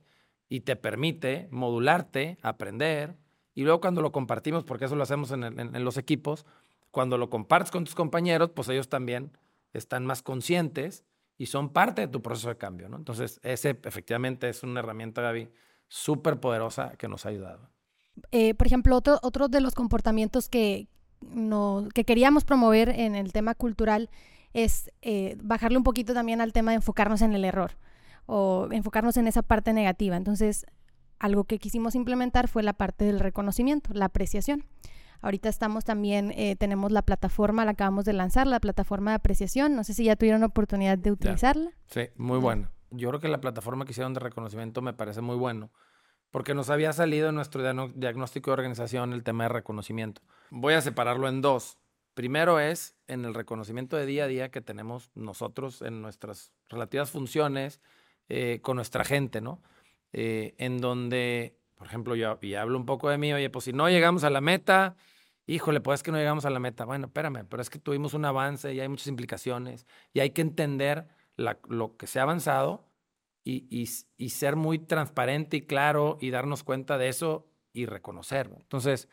[0.52, 3.16] y te permite modularte, aprender,
[3.56, 6.46] y luego cuando lo compartimos, porque eso lo hacemos en, los equipos,
[6.92, 9.32] cuando lo compartes con tus compañeros, pues ellos también
[9.72, 11.06] están más conscientes
[11.38, 12.98] y son parte de tu proceso de cambio, ¿no?
[12.98, 15.48] Entonces, ese efectivamente es una herramienta, Gaby,
[15.88, 17.70] súper poderosa que nos ha ayudado.
[18.32, 20.90] Eh, por ejemplo, otro, otro de los comportamientos que,
[21.22, 24.10] no, que queríamos promover en el tema cultural
[24.52, 27.78] es eh, bajarle un poquito también al tema de enfocarnos en el error
[28.34, 30.15] o enfocarnos en esa parte negativa.
[30.15, 30.65] Entonces,
[31.20, 34.63] algo que quisimos implementar fue la parte del reconocimiento, la apreciación.
[35.22, 39.76] Ahorita estamos también, eh, tenemos la plataforma, la acabamos de lanzar, la plataforma de apreciación.
[39.76, 41.72] No sé si ya tuvieron oportunidad de utilizarla.
[41.88, 42.72] Sí, muy buena.
[42.89, 45.70] Yo creo que la plataforma que hicieron de reconocimiento me parece muy bueno,
[46.32, 47.62] porque nos había salido en nuestro
[47.94, 50.22] diagnóstico de organización el tema de reconocimiento.
[50.52, 51.80] Voy a separarlo en dos.
[52.13, 57.12] Primero es en el reconocimiento de día a día que tenemos nosotros en nuestras relativas
[57.12, 57.82] funciones,
[58.34, 59.62] eh, con nuestra gente, ¿no?
[60.13, 63.74] Eh, en donde, por ejemplo, yo y hablo un poco de mí, oye, pues si
[63.74, 64.96] no llegamos a la meta,
[65.48, 66.86] híjole, pues es que no llegamos a la meta.
[66.86, 70.39] Bueno, espérame, pero es que tuvimos un avance y hay muchas implicaciones y hay que
[70.44, 72.88] entender lo que se ha avanzado
[73.44, 73.67] y,
[74.17, 78.56] y, ser muy transparente y claro y darnos cuenta de eso y reconocerlo.
[78.62, 79.10] Entonces,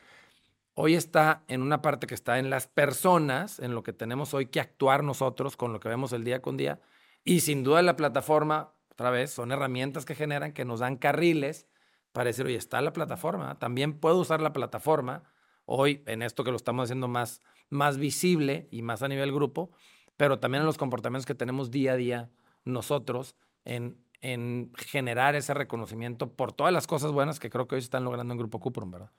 [0.75, 4.47] hoy está en una parte que está en las personas, en lo que tenemos hoy
[4.47, 6.79] que actuar nosotros con lo que vemos el día con día.
[7.25, 11.69] Y sin duda la plataforma otra vez, son herramientas que generan, que nos dan carriles
[12.11, 15.23] para decir, oye, está la plataforma, también puedo usar la plataforma
[15.67, 19.71] hoy en esto que lo estamos haciendo más, más visible y más a nivel grupo,
[20.17, 22.31] pero también en los comportamientos que tenemos día a día
[22.65, 27.83] nosotros en, en generar ese reconocimiento por todas las cosas buenas que creo que hoy
[27.83, 29.13] se están logrando en Grupo Cuprum, ¿verdad?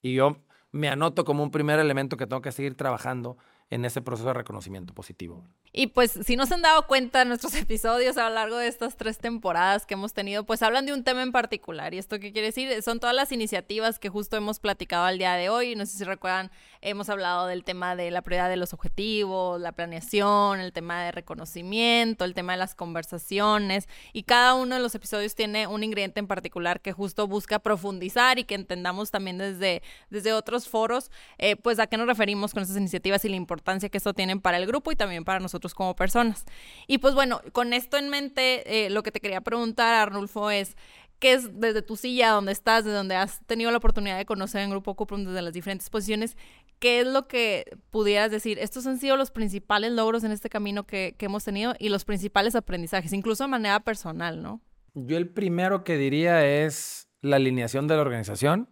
[0.00, 0.38] Y yo
[0.72, 3.36] me anoto como un primer elemento que tengo que seguir trabajando
[3.70, 5.44] en ese proceso de reconocimiento positivo.
[5.72, 8.96] Y pues si no se han dado cuenta, nuestros episodios a lo largo de estas
[8.96, 11.92] tres temporadas que hemos tenido, pues hablan de un tema en particular.
[11.92, 12.82] ¿Y esto qué quiere decir?
[12.82, 15.74] Son todas las iniciativas que justo hemos platicado al día de hoy.
[15.74, 16.50] No sé si recuerdan,
[16.86, 21.10] hemos hablado del tema de la prioridad de los objetivos, la planeación, el tema de
[21.10, 23.88] reconocimiento, el tema de las conversaciones.
[24.12, 28.38] Y cada uno de los episodios tiene un ingrediente en particular que justo busca profundizar
[28.38, 32.62] y que entendamos también desde, desde otros foros, eh, pues a qué nos referimos con
[32.62, 35.74] estas iniciativas y la importancia que esto tiene para el grupo y también para nosotros
[35.74, 36.44] como personas.
[36.86, 40.76] Y pues bueno, con esto en mente, eh, lo que te quería preguntar, Arnulfo, es
[41.18, 44.62] ¿qué es desde tu silla, donde estás, de donde has tenido la oportunidad de conocer
[44.62, 46.36] en Grupo Cuprum desde las diferentes posiciones?
[46.78, 48.58] ¿Qué es lo que pudieras decir?
[48.58, 52.04] Estos han sido los principales logros en este camino que, que hemos tenido y los
[52.04, 54.60] principales aprendizajes, incluso de manera personal, ¿no?
[54.94, 58.70] Yo el primero que diría es la alineación de la organización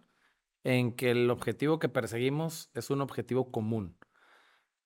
[0.63, 3.97] en que el objetivo que perseguimos es un objetivo común.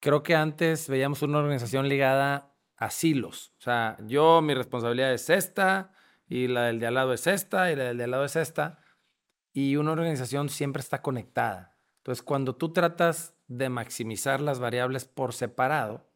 [0.02, 3.54] Creo que antes veíamos una organización ligada a silos.
[3.60, 5.94] O sea, yo mi responsabilidad es esta
[6.28, 8.36] y la del de al lado es esta y la del de al lado es
[8.36, 8.80] esta.
[9.54, 11.78] Y una organización siempre está conectada.
[12.00, 16.10] Entonces, cuando tú tratas de maximizar las variables por separado,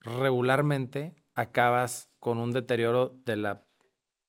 [0.00, 3.66] regularmente acabas con un deterioro de la,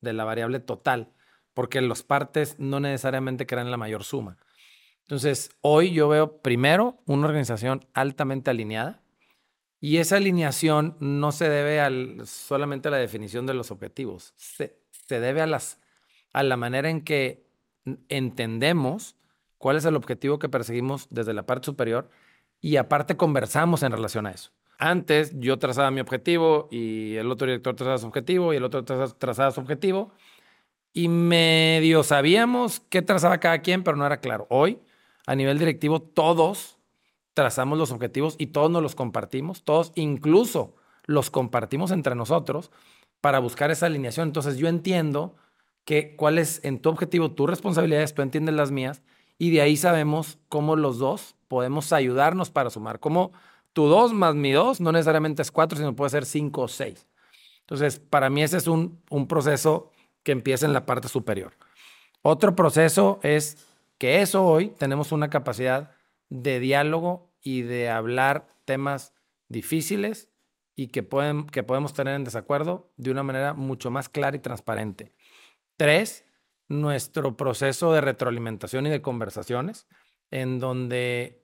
[0.01, 1.13] de la variable total,
[1.53, 4.37] porque los partes no necesariamente crean la mayor suma.
[5.01, 9.01] Entonces, hoy yo veo primero una organización altamente alineada
[9.79, 14.81] y esa alineación no se debe al, solamente a la definición de los objetivos, se,
[14.91, 15.79] se debe a, las,
[16.33, 17.47] a la manera en que
[18.09, 19.16] entendemos
[19.57, 22.09] cuál es el objetivo que perseguimos desde la parte superior
[22.61, 24.51] y aparte conversamos en relación a eso.
[24.79, 28.83] Antes yo trazaba mi objetivo y el otro director trazaba su objetivo y el otro
[28.83, 30.11] trazaba su objetivo
[30.93, 34.47] y medio sabíamos qué trazaba cada quien, pero no era claro.
[34.49, 34.79] Hoy
[35.25, 36.77] a nivel directivo todos
[37.33, 42.71] trazamos los objetivos y todos nos los compartimos, todos incluso los compartimos entre nosotros
[43.21, 44.29] para buscar esa alineación.
[44.29, 45.35] Entonces yo entiendo
[45.85, 49.01] que cuál es en tu objetivo tus responsabilidades, tú entiendes las mías
[49.37, 52.99] y de ahí sabemos cómo los dos podemos ayudarnos para sumar.
[52.99, 53.31] Como
[53.73, 57.07] tu dos más mi dos no necesariamente es cuatro, sino puede ser cinco o seis.
[57.61, 59.91] Entonces, para mí ese es un, proceso
[60.23, 61.53] que empieza en la parte superior.
[62.21, 65.91] Otro proceso es que eso hoy tenemos una capacidad
[66.29, 69.13] de diálogo y de hablar temas
[69.49, 70.29] difíciles
[70.75, 75.13] y que podemos tener en desacuerdo de una manera mucho más clara y transparente.
[75.75, 76.26] Tres,
[76.67, 79.87] nuestro proceso de retroalimentación y de conversaciones,
[80.31, 81.43] en donde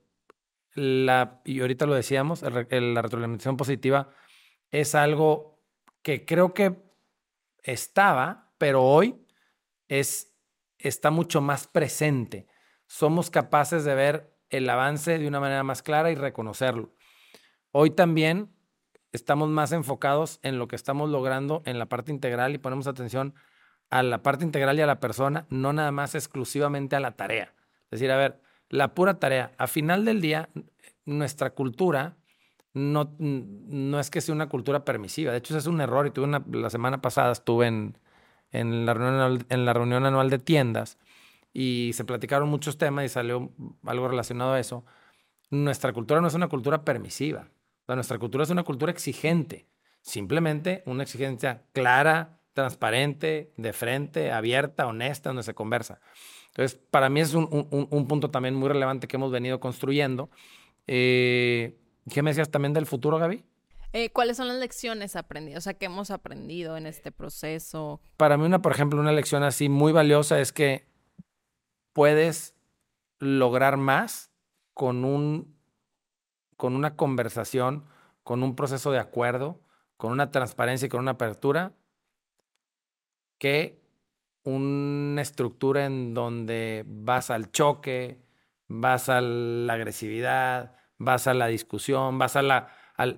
[0.74, 4.10] la, y ahorita lo decíamos, la retroalimentación positiva
[4.70, 5.62] es algo
[6.02, 6.76] que creo que
[7.62, 9.24] estaba, pero hoy
[9.88, 10.34] es
[10.88, 12.46] está mucho más presente.
[12.86, 16.94] Somos capaces de ver el avance de una manera más clara y reconocerlo.
[17.72, 18.54] Hoy también
[19.12, 23.34] estamos más enfocados en lo que estamos logrando en la parte integral y ponemos atención
[23.90, 27.54] a la parte integral y a la persona, no nada más exclusivamente a la tarea.
[27.90, 29.52] Es decir, a ver, la pura tarea.
[29.58, 30.48] A final del día,
[31.04, 32.16] nuestra cultura
[32.72, 35.32] no, no es que sea una cultura permisiva.
[35.32, 36.06] De hecho, ese es un error.
[36.06, 37.98] Y tuve una, la semana pasada estuve en,
[38.50, 40.98] en la, reunión, en la reunión anual de tiendas
[41.52, 43.52] y se platicaron muchos temas y salió
[43.84, 44.84] algo relacionado a eso.
[45.50, 47.48] Nuestra cultura no es una cultura permisiva.
[47.86, 49.66] nuestra cultura es una cultura exigente.
[50.02, 56.00] Simplemente una exigencia clara, transparente, de frente, abierta, honesta, donde se conversa.
[56.48, 60.30] Entonces, para mí es un, un, punto también muy relevante que hemos venido construyendo.
[60.86, 61.76] Eh,
[62.12, 63.44] ¿Qué me decías también del futuro, Gaby?
[63.92, 65.58] Eh, ¿Cuáles son las lecciones aprendidas?
[65.58, 68.00] O sea, ¿qué hemos aprendido en este proceso?
[68.16, 70.86] Para mí, una, por ejemplo, una lección así muy valiosa es que
[71.92, 72.54] puedes
[73.18, 74.30] lograr más
[74.74, 75.56] con, un,
[76.56, 77.84] con una conversación,
[78.22, 79.60] con un proceso de acuerdo,
[79.96, 81.72] con una transparencia y con una apertura,
[83.38, 83.82] que
[84.44, 88.20] una estructura en donde vas al choque,
[88.68, 92.68] vas a la agresividad, vas a la discusión, vas a la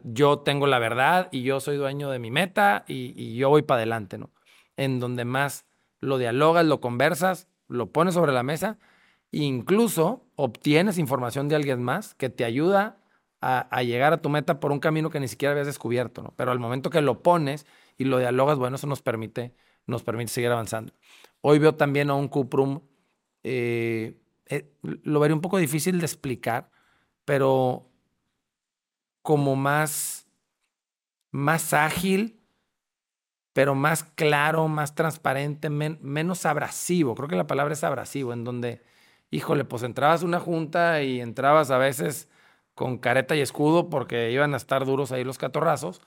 [0.04, 3.78] yo tengo la verdad y yo soy dueño de mi meta y, yo voy para
[3.78, 4.30] adelante, ¿no?
[4.76, 5.66] En donde más
[6.00, 8.78] lo dialogas, lo conversas, lo pones sobre la mesa,
[9.32, 12.98] e incluso obtienes información de alguien más que te ayuda
[13.40, 16.32] a, llegar a tu meta por un camino que ni siquiera habías descubierto, ¿no?
[16.36, 19.54] Pero al momento que lo pones y lo dialogas, bueno, eso nos permite,
[19.86, 20.92] nos permite seguir avanzando.
[21.40, 22.80] Hoy veo también a un Cuprum,
[23.42, 26.70] eh, eh, lo veré un poco difícil de explicar,
[27.24, 27.88] pero
[29.22, 30.28] como más,
[31.30, 32.40] más ágil,
[33.52, 37.14] pero más claro, más transparente, menos abrasivo.
[37.14, 38.82] Creo que la palabra es abrasivo, en donde,
[39.30, 42.28] híjole, pues entrabas una junta y entrabas a veces
[42.74, 46.02] con careta y escudo porque iban a estar duros ahí los catorrazos,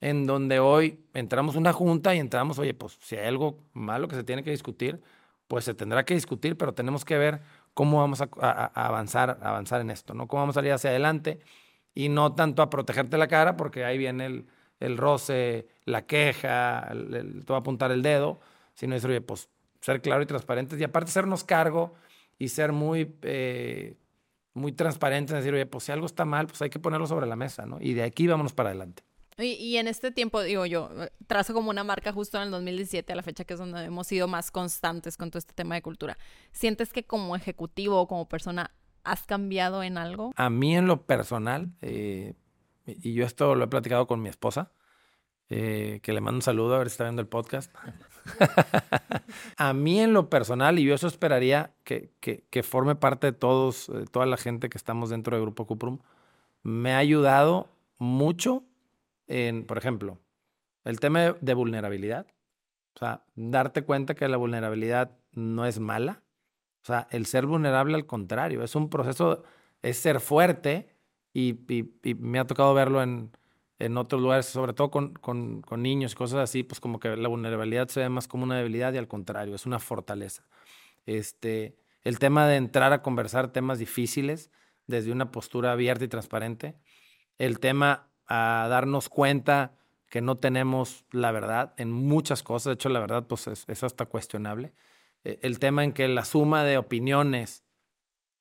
[0.00, 4.16] en donde hoy entramos una junta y entramos, oye, pues si hay algo malo que
[4.16, 5.00] se tiene que discutir,
[5.48, 7.40] pues se tendrá que discutir, pero tenemos que ver
[7.74, 8.28] cómo vamos a,
[8.74, 10.26] avanzar, avanzar en esto, ¿no?
[10.28, 11.40] Cómo vamos a salir hacia adelante
[11.94, 14.46] y no tanto a protegerte la cara, porque ahí viene el,
[14.80, 18.40] el roce, la queja, el, te va a apuntar el dedo,
[18.74, 19.48] sino decir, oye, pues
[19.80, 21.94] ser claro y transparentes y aparte sernos cargo
[22.38, 23.96] y ser muy, eh,
[24.52, 27.36] muy transparentes, decir, oye, pues si algo está mal, pues hay que ponerlo sobre la
[27.36, 27.78] mesa, ¿no?
[27.80, 29.04] Y de aquí vámonos para adelante.
[29.38, 30.88] Y, en este tiempo, digo yo,
[31.26, 34.06] trazo como una marca justo en el 2017, a la fecha que es donde hemos
[34.06, 36.16] sido más constantes con todo este tema de cultura.
[36.52, 38.70] ¿Sientes que como ejecutivo o como persona
[39.04, 40.32] has cambiado en algo?
[40.36, 42.32] A mí en lo personal, eh,
[42.86, 44.72] y yo esto lo he platicado con mi esposa,
[45.50, 47.74] eh, que le mando un saludo a ver si está viendo el podcast.
[49.58, 53.92] a mí en lo personal, y yo eso esperaría que, que, forme parte de todos,
[54.12, 55.98] toda la gente que estamos dentro del Grupo Cuprum,
[56.62, 57.68] me ha ayudado
[57.98, 58.64] mucho
[59.66, 60.18] por ejemplo,
[60.84, 62.26] el tema de vulnerabilidad.
[62.94, 66.22] O sea, darte cuenta que la vulnerabilidad no es mala.
[66.82, 69.42] O sea, el ser vulnerable al contrario, es un proceso,
[69.82, 70.96] es ser fuerte
[71.34, 71.58] y,
[72.18, 73.32] me ha tocado verlo en,
[73.78, 77.16] en otros lugares, sobre todo con, con, con, niños y cosas así, pues como que
[77.16, 80.46] la vulnerabilidad se ve más como una debilidad y al contrario, es una fortaleza.
[81.04, 84.50] Este, el tema de entrar a conversar temas difíciles
[84.86, 86.76] desde una postura abierta y transparente,
[87.38, 89.72] el tema a darnos cuenta
[90.08, 93.82] que no tenemos la verdad en muchas cosas, de hecho la verdad pues es, es
[93.82, 94.72] hasta cuestionable,
[95.24, 97.64] e, el tema en que la suma de opiniones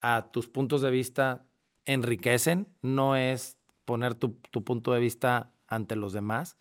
[0.02, 1.46] a tus puntos de vista
[1.86, 6.58] enriquecen, no es poner tu, punto de vista ante los demás.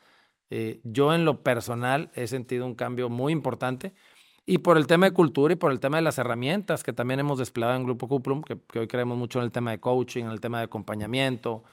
[0.51, 3.95] Eh, yo en lo personal he sentido un cambio muy importante
[4.47, 7.21] y por el tema de cultura y por el tema de las herramientas que también
[7.21, 10.31] hemos desplegado en Grupo Cuprum, que, hoy creemos mucho en el tema de coaching, en
[10.31, 11.65] el tema de acompañamiento,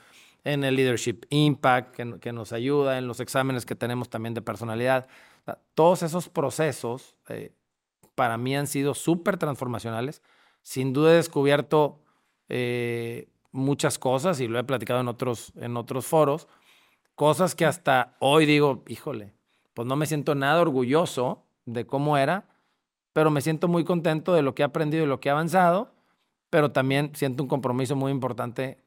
[0.43, 5.07] en el Leadership Impact, que, nos ayuda, en los exámenes que tenemos también de personalidad.
[5.75, 7.53] Todos esos procesos eh,
[8.15, 10.21] para mí han sido súper transformacionales.
[10.61, 11.99] Sin duda he descubierto
[12.49, 16.47] eh, muchas cosas y lo he platicado en otros, en otros foros,
[17.15, 19.33] cosas que hasta hoy digo, híjole,
[19.73, 22.47] pues no me siento nada orgulloso de cómo era,
[23.13, 25.93] pero me siento muy contento de lo que he aprendido y lo que he avanzado,
[26.49, 28.80] pero también siento un compromiso muy importante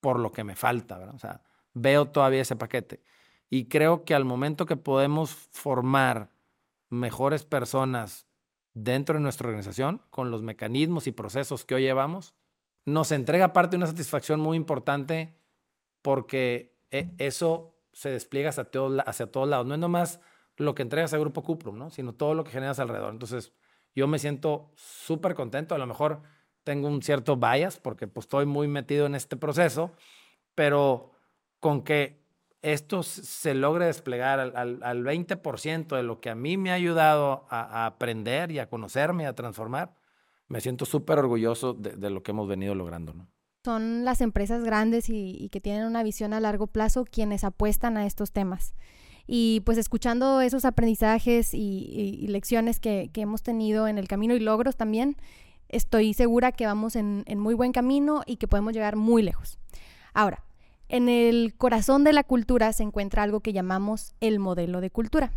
[0.00, 1.14] por lo que me falta, ¿verdad?
[1.14, 1.42] O sea,
[1.74, 3.02] veo todavía ese paquete.
[3.48, 6.30] Y creo que al momento que podemos formar
[6.88, 8.26] mejores personas
[8.74, 12.34] dentro de nuestra organización, con los mecanismos y procesos que hoy llevamos,
[12.84, 15.36] nos entrega aparte una satisfacción muy importante
[16.02, 19.66] porque e, eso se despliega hacia todos, hacia todos lados.
[19.66, 20.20] No es nomás
[20.56, 21.90] lo que entregas al Grupo Cuprum, ¿no?
[21.90, 23.12] sino todo lo que generas alrededor.
[23.12, 23.52] Entonces,
[23.94, 25.74] yo me siento súper contento.
[25.74, 26.22] A lo mejor
[26.64, 29.92] tengo un cierto bias porque pues, estoy muy metido en este proceso,
[30.54, 31.12] pero
[31.58, 32.20] con que
[32.62, 37.46] esto se logre desplegar al, al, 20% de lo que a mí me ha ayudado
[37.48, 39.94] a, aprender y a conocerme y a transformar,
[40.48, 43.28] me siento súper orgulloso de, lo que hemos venido logrando, ¿no?
[43.64, 48.06] Son las empresas grandes y, que tienen una visión a largo plazo quienes apuestan a
[48.06, 48.74] estos temas.
[49.26, 54.76] Y pues escuchando esos aprendizajes y, lecciones que, hemos tenido en el camino y logros
[54.76, 55.16] también,
[55.70, 59.58] estoy segura que vamos en, muy buen camino y que podemos llegar muy lejos.
[60.12, 60.44] Ahora,
[60.88, 65.32] en el corazón de la cultura se encuentra algo que llamamos el modelo de cultura.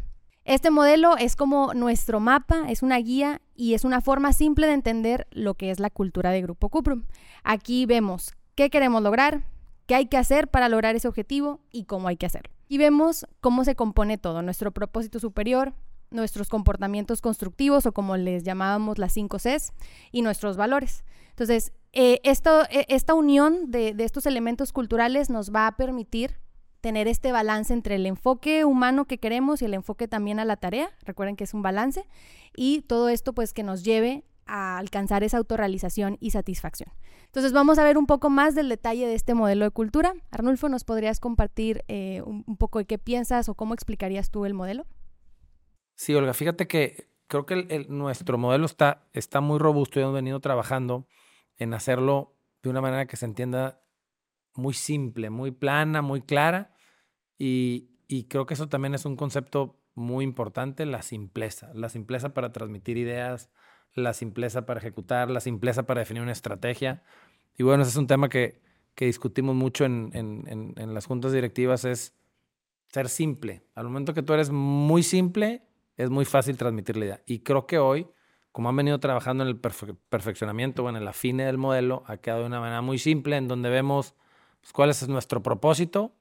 [0.46, 4.74] Este modelo es como nuestro mapa, es una guía y es una forma simple de
[4.74, 7.04] entender lo que es la cultura de Grupo Cuprum.
[7.44, 9.44] Aquí vemos qué queremos lograr,
[9.86, 12.52] qué hay que hacer para lograr ese objetivo y cómo hay que hacerlo.
[12.68, 15.74] Y vemos cómo se compone todo, nuestro propósito superior,
[16.14, 19.74] nuestros comportamientos constructivos o como les llamábamos las 5 Cs
[20.12, 21.04] y nuestros valores.
[21.30, 26.40] Entonces, eh, e, esta unión de, de estos elementos culturales nos va a permitir
[26.82, 30.58] tener este balance entre el enfoque humano que queremos y el enfoque también a la
[30.58, 30.90] tarea.
[31.06, 32.06] Recuerden que es un balance.
[32.56, 36.92] Y todo esto pues que nos lleve a alcanzar esa autorrealización y satisfacción.
[37.26, 40.14] Entonces vamos a ver un poco más del detalle de este modelo de cultura.
[40.30, 44.54] Arnulfo, ¿nos podrías compartir eh, un, poco de qué piensas o cómo explicarías tú el
[44.54, 44.86] modelo?
[45.96, 50.40] Sí, Olga, fíjate que creo que nuestro modelo está, está muy robusto y hemos venido
[50.40, 51.08] trabajando
[51.58, 53.82] en hacerlo de una manera que se entienda
[54.56, 56.74] muy simple, muy plana, muy clara
[57.38, 57.90] y,
[58.30, 61.72] creo que eso también es un concepto muy importante, la simpleza.
[61.74, 63.50] La simpleza para transmitir ideas,
[63.96, 67.04] la simpleza para ejecutar, la simpleza para definir una estrategia.
[67.58, 68.62] Y bueno, ese es un tema que,
[68.96, 72.16] que discutimos mucho en, en, en, las juntas directivas, es
[72.90, 73.66] ser simple.
[73.76, 75.64] Al momento que tú eres muy simple,
[75.98, 77.24] es muy fácil transmitir la idea.
[77.26, 78.08] Y creo que hoy,
[78.52, 82.42] como han venido trabajando en el perfeccionamiento o en el afine del modelo, ha quedado
[82.42, 84.16] de una manera muy simple en donde vemos
[84.62, 86.14] pues, cuál es nuestro propósito,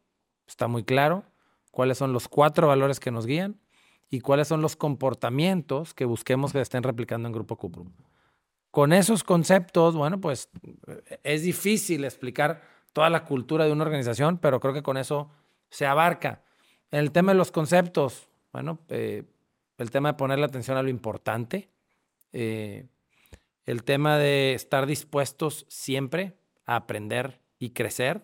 [0.46, 1.24] está muy claro,
[1.70, 3.60] cuáles son los cuatro valores que nos guían
[4.10, 7.92] y cuáles son los comportamientos que busquemos que estén replicando en Grupo Cuprum.
[8.70, 10.48] Con esos conceptos, bueno, pues
[11.22, 15.30] es difícil explicar toda la cultura de una organización, pero creo que con eso
[15.70, 16.42] se abarca.
[16.90, 19.24] El tema de los conceptos, bueno, eh,
[19.78, 21.70] el tema de ponerle atención a lo importante,
[22.32, 22.88] eh,
[23.64, 28.22] el tema de estar dispuestos siempre a aprender y crecer,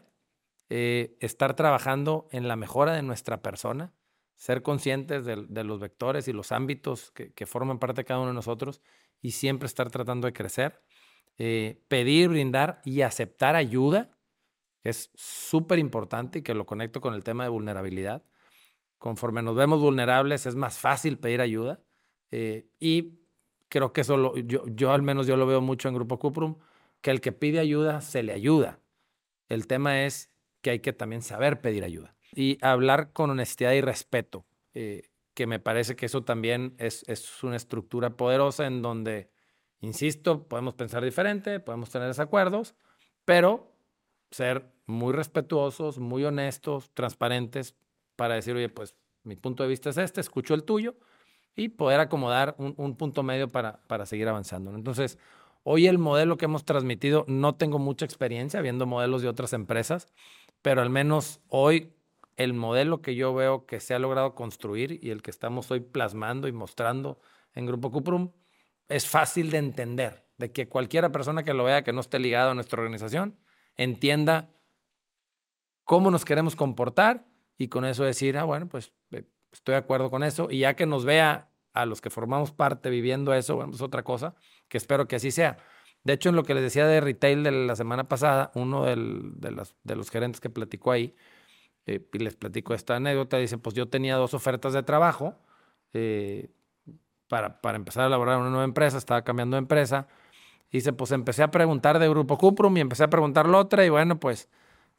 [0.71, 3.93] eh, estar trabajando en la mejora de nuestra persona,
[4.35, 8.35] ser conscientes de, los vectores y los ámbitos que, forman parte de cada uno de
[8.35, 8.81] nosotros
[9.21, 10.81] y siempre estar tratando de crecer,
[11.39, 14.17] eh, pedir, brindar y aceptar ayuda,
[14.83, 18.23] que es súper importante y que lo conecto con el tema de vulnerabilidad.
[18.99, 21.81] Conforme nos vemos vulnerables es más fácil pedir ayuda
[22.31, 23.21] eh, y
[23.69, 26.57] creo que eso yo, yo al menos yo lo veo mucho en Grupo Cuprum,
[27.01, 28.81] que el que pide ayuda se le ayuda.
[29.49, 30.31] El tema es
[30.61, 35.47] que hay que también saber pedir ayuda y hablar con honestidad y respeto, eh, que
[35.47, 39.31] me parece que eso también es, es una estructura poderosa en donde,
[39.81, 42.75] insisto, podemos pensar diferente, podemos tener desacuerdos,
[43.25, 43.73] pero
[44.31, 47.77] ser muy respetuosos, muy honestos, transparentes,
[48.19, 50.97] para decir, oye, pues mi punto de vista es este, escucho el tuyo,
[51.55, 54.75] y poder acomodar un, un punto medio para, para seguir avanzando.
[54.75, 55.19] Entonces,
[55.63, 60.09] hoy el modelo que hemos transmitido, no tengo mucha experiencia viendo modelos de otras empresas,
[60.63, 61.95] pero al menos hoy
[62.37, 65.81] el modelo que yo veo que se ha logrado construir y el que estamos hoy
[65.81, 67.21] plasmando y mostrando
[67.55, 68.31] en Grupo Cuprum
[68.89, 72.53] es fácil de entender, de que cualquiera persona que lo vea que no esté ligado
[72.53, 73.37] a nuestra organización
[73.77, 74.51] entienda
[75.83, 77.28] cómo nos queremos comportar
[77.59, 80.75] y con eso decir, ah, bueno, pues eh, estoy de acuerdo con eso y ya
[80.75, 84.35] que nos vea a los que formamos parte viviendo eso, bueno, es otra cosa,
[84.69, 85.59] que espero que así sea.
[86.05, 88.97] De hecho, en lo que les decía de retail de la semana pasada, uno de,
[89.83, 91.15] de los gerentes que platicó ahí,
[91.89, 95.39] eh, y les platico esta anécdota, dice, pues yo tenía dos ofertas de trabajo
[95.95, 96.51] eh,
[97.29, 100.07] para, para empezar a elaborar una nueva empresa, estaba cambiando de empresa.
[100.71, 103.89] Dice, pues empecé a preguntar de Grupo Cuprum y empecé a preguntar la otra y
[103.89, 104.51] bueno, pues,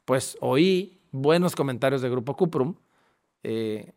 [0.04, 2.76] pues oí buenos comentarios de Grupo Cuprum,
[3.42, 3.92] eh,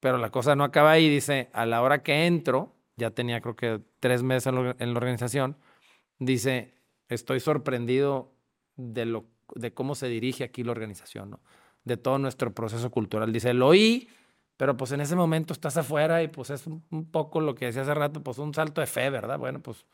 [0.00, 1.08] pero la cosa no acaba ahí.
[1.08, 4.96] Dice, a la hora que entro, ya tenía creo que tres meses en, en la
[4.98, 5.56] organización,
[6.18, 6.74] dice,
[7.08, 8.32] estoy sorprendido
[8.76, 11.40] de, lo, de cómo se dirige aquí la organización, ¿no?
[11.84, 13.32] de todo nuestro proceso cultural.
[13.32, 14.08] Dice, lo oí,
[14.56, 17.82] pero pues en ese momento estás afuera y pues es un, poco lo que decía
[17.82, 19.38] hace rato, pues un salto de fe, ¿verdad?
[19.38, 19.86] Bueno, pues,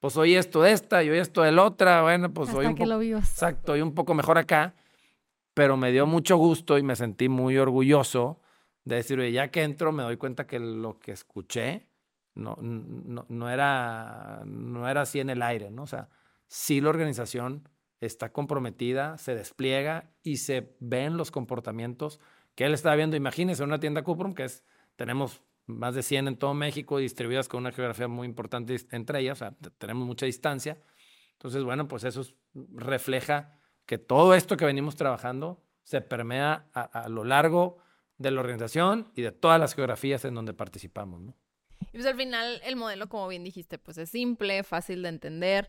[0.00, 2.74] pues oí esto de esta y oí esto de la otra, bueno, pues hoy un
[2.74, 4.74] que lo Exacto, hoy un poco mejor acá,
[5.54, 8.40] pero me dio mucho gusto y me sentí muy orgulloso
[8.84, 11.88] de decir, oye, ya que entro me doy cuenta que lo que escuché
[12.34, 15.82] no, no, no, era, no era así en el aire, ¿no?
[15.82, 16.08] O sea,
[16.46, 17.68] sí la organización
[18.00, 22.20] está comprometida, se despliega y se ven los comportamientos
[22.54, 23.16] que él está viendo.
[23.16, 24.64] Imagínense una tienda Cuprum que es,
[24.96, 29.38] tenemos más de 100 en todo México, distribuidas con una geografía muy importante entre ellas,
[29.38, 30.82] o sea, tenemos mucha distancia.
[31.32, 32.22] Entonces, bueno, pues eso
[32.74, 33.59] refleja
[33.90, 37.78] que todo esto que venimos trabajando se permea a, lo largo
[38.18, 41.34] de la organización y de todas las geografías en donde participamos, ¿no?
[41.80, 45.68] Y pues al final el modelo, como bien dijiste, pues es simple, fácil de entender.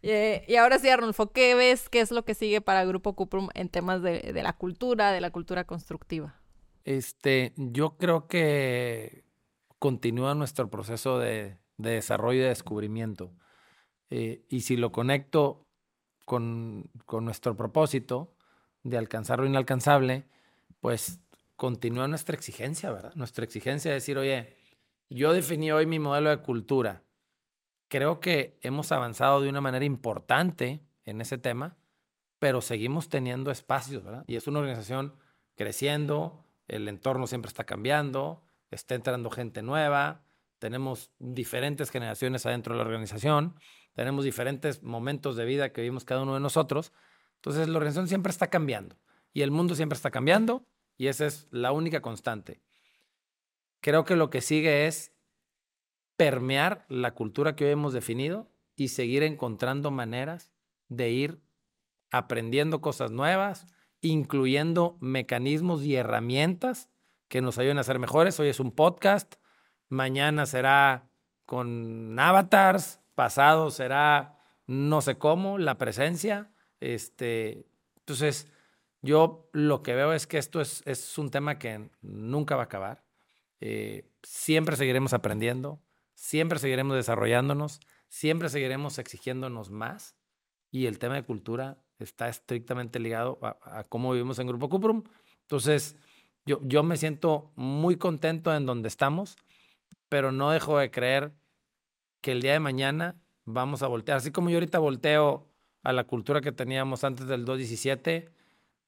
[0.00, 1.90] Eh, y ahora sí, Arnulfo, ¿qué ves?
[1.90, 5.30] ¿Qué es lo que sigue para Grupo Cuprum en temas de, la cultura, de la
[5.30, 6.40] cultura constructiva?
[6.86, 9.26] Este, yo creo que
[9.78, 13.34] continúa nuestro proceso de, desarrollo y de descubrimiento.
[14.08, 15.67] Eh, y si lo conecto
[16.28, 18.34] con, con, nuestro propósito
[18.82, 20.26] de alcanzar lo inalcanzable,
[20.80, 21.20] pues
[21.56, 23.14] continúa nuestra exigencia, ¿verdad?
[23.14, 24.54] Nuestra exigencia de decir, oye,
[25.08, 27.02] yo definí hoy mi modelo de cultura
[27.88, 31.78] creo que hemos avanzado de una manera importante en ese tema,
[32.38, 34.24] pero seguimos teniendo espacios, ¿verdad?
[34.26, 35.14] Y es una organización
[35.56, 40.22] creciendo, el entorno siempre está cambiando, está entrando gente nueva,
[40.58, 43.54] tenemos diferentes generaciones adentro de la organización,
[43.98, 46.92] tenemos diferentes momentos de vida que vivimos cada uno de nosotros.
[47.34, 48.94] Entonces la organización siempre está cambiando
[49.32, 50.64] y el mundo siempre está cambiando
[50.96, 52.60] y esa es la única constante.
[53.80, 55.10] Creo que lo que sigue es
[56.16, 60.52] permear la cultura que hoy hemos definido y seguir encontrando maneras
[60.86, 61.40] de ir
[62.12, 63.66] aprendiendo cosas nuevas,
[64.00, 66.88] incluyendo mecanismos y herramientas
[67.26, 68.38] que nos ayuden a ser mejores.
[68.38, 69.34] Hoy es un podcast,
[69.88, 71.10] mañana será
[71.46, 74.38] con avatars, pasado será
[74.68, 76.52] no sé cómo, la presencia.
[76.78, 77.66] Este,
[77.96, 78.46] entonces,
[79.02, 82.64] yo lo que veo es que esto es, es un tema que nunca va a
[82.66, 83.04] acabar.
[83.58, 85.82] Eh, siempre seguiremos aprendiendo,
[86.14, 90.14] siempre seguiremos desarrollándonos, siempre seguiremos exigiéndonos más
[90.70, 95.02] y el tema de cultura está estrictamente ligado a, cómo vivimos en Grupo Cuprum.
[95.40, 95.96] Entonces,
[96.46, 99.36] yo, yo me siento muy contento en donde estamos,
[100.08, 101.32] pero no dejo de creer
[102.20, 104.18] que el día de mañana vamos a voltear.
[104.18, 105.48] Así como yo ahorita volteo
[105.82, 108.30] a la cultura que teníamos antes del 217,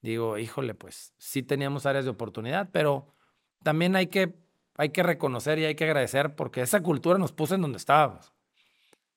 [0.03, 3.14] digo, híjole, pues sí teníamos áreas de oportunidad, pero
[3.62, 4.35] también hay que
[4.81, 8.33] hay que reconocer y hay que agradecer porque esa cultura nos puso en donde estábamos.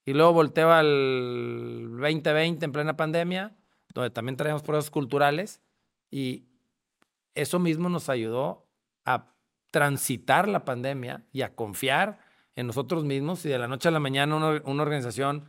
[0.04, 3.56] Y luego volteo al 2020 en plena pandemia,
[3.94, 5.62] donde también traíamos procesos culturales
[6.12, 6.50] Y
[7.34, 8.68] eso mismo nos ayudó
[9.06, 9.34] a
[9.72, 12.20] transitar la pandemia y a confiar
[12.56, 15.46] en nosotros mismos y de la noche a la mañana una, una organización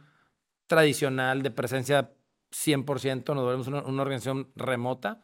[0.67, 2.13] tradicional de presencia
[2.53, 5.21] 100%, nos volvemos una, una, organización remota,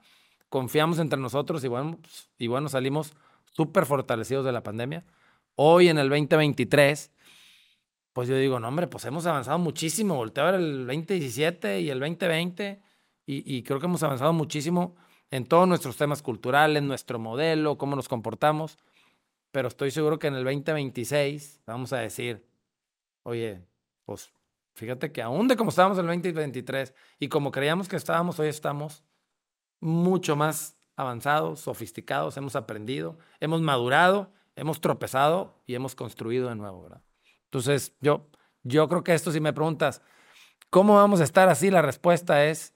[0.49, 3.14] confiamos entre nosotros y bueno, pues, y bueno salimos
[3.45, 5.05] súper fortalecidos de la pandemia.
[5.55, 7.12] Hoy en el 2023,
[8.12, 11.91] pues yo digo, no hombre, pues hemos avanzado muchísimo, volteo a ver el 2017 y
[11.91, 12.83] el 2020
[13.26, 14.97] y, y creo que hemos avanzado muchísimo
[15.31, 18.78] en todos nuestros temas culturales, nuestro modelo, cómo nos comportamos,
[19.53, 22.46] pero estoy seguro que en el 2026 vamos a decir,
[23.22, 23.64] oye,
[24.05, 24.32] pues
[24.74, 28.48] fíjate que aún de como estábamos en el 2023 y como creíamos que estábamos, hoy
[28.48, 29.05] estamos
[29.80, 36.82] mucho más avanzados, sofisticados, hemos aprendido, hemos madurado, hemos tropezado y hemos construido de nuevo,
[36.82, 37.03] ¿verdad?
[37.44, 38.28] Entonces, yo,
[38.62, 40.03] yo creo que esto, si me preguntas,
[40.68, 41.70] ¿cómo vamos a estar así?
[41.70, 42.74] La respuesta es,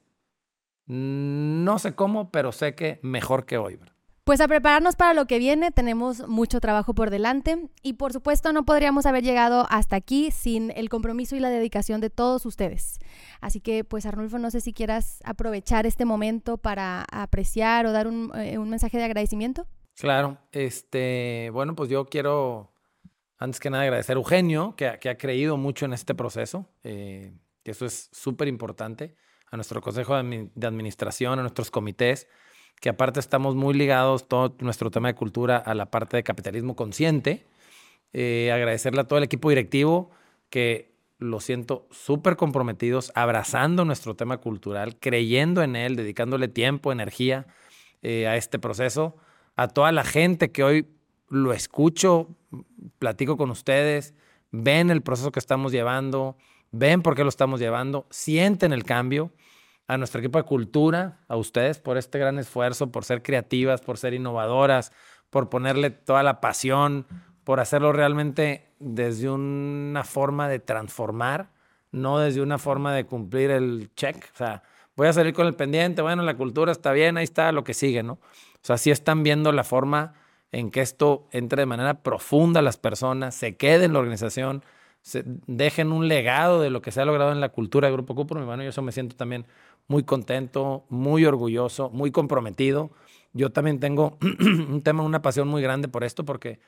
[0.86, 3.93] no sé cómo, pero sé que mejor que hoy, ¿verdad?
[4.24, 8.54] Pues a prepararnos para lo que viene, tenemos mucho trabajo por delante y por supuesto
[8.54, 13.00] no podríamos haber llegado hasta aquí sin el compromiso y la dedicación de todos ustedes.
[13.42, 18.06] Así que pues Arnulfo, no sé si quieras aprovechar este momento para apreciar o dar
[18.06, 19.66] un, eh, un mensaje de agradecimiento.
[19.94, 22.72] Claro, este, bueno, pues yo quiero
[23.36, 27.34] antes que nada agradecer a Eugenio, que, que ha creído mucho en este proceso, eh,
[27.62, 29.16] que eso es súper importante,
[29.50, 32.26] a nuestro consejo de, de administración, a nuestros comités,
[32.80, 36.76] que aparte estamos muy ligados todo nuestro tema de cultura a la parte de capitalismo
[36.76, 37.46] consciente.
[38.12, 40.10] Eh, agradecerle a todo el equipo directivo
[40.50, 47.46] que lo siento súper comprometidos, abrazando nuestro tema cultural, creyendo en él, dedicándole tiempo, energía
[48.02, 49.16] eh, a este proceso.
[49.56, 50.86] A toda la gente que hoy
[51.28, 52.28] lo escucho,
[52.98, 54.14] platico con ustedes,
[54.50, 56.36] ven el proceso que estamos llevando,
[56.70, 59.32] ven por qué lo estamos llevando, sienten el cambio
[59.86, 63.98] a nuestro equipo de cultura, a ustedes por este gran esfuerzo, por ser creativas, por
[63.98, 64.92] ser innovadoras,
[65.30, 67.06] por ponerle toda la pasión,
[67.44, 71.50] por hacerlo realmente desde una forma de transformar,
[71.92, 74.16] no desde una forma de cumplir el check.
[74.32, 74.62] O sea,
[74.96, 77.74] voy a salir con el pendiente, bueno, la cultura está bien, ahí está lo que
[77.74, 78.14] sigue, ¿no?
[78.14, 80.14] O sea, sí están viendo la forma
[80.52, 84.64] en que esto entre de manera profunda a las personas, se quede en la organización,
[85.02, 88.14] se dejen un legado de lo que se ha logrado en la cultura de Grupo
[88.14, 88.40] Cupro.
[88.40, 89.46] Y bueno, yo eso me siento también
[89.88, 92.90] muy contento, muy orgulloso, muy comprometido.
[93.32, 96.60] Yo también tengo un tema, una pasión muy grande por esto porque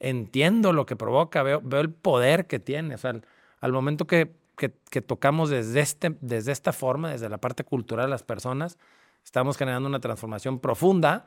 [0.00, 2.94] entiendo lo que provoca, veo, el poder que tiene.
[2.94, 3.26] O sea, al,
[3.60, 8.06] al momento que, que, que, tocamos desde, este, desde esta forma, desde la parte cultural
[8.06, 8.78] de las personas,
[9.24, 11.24] estamos generando una transformación profunda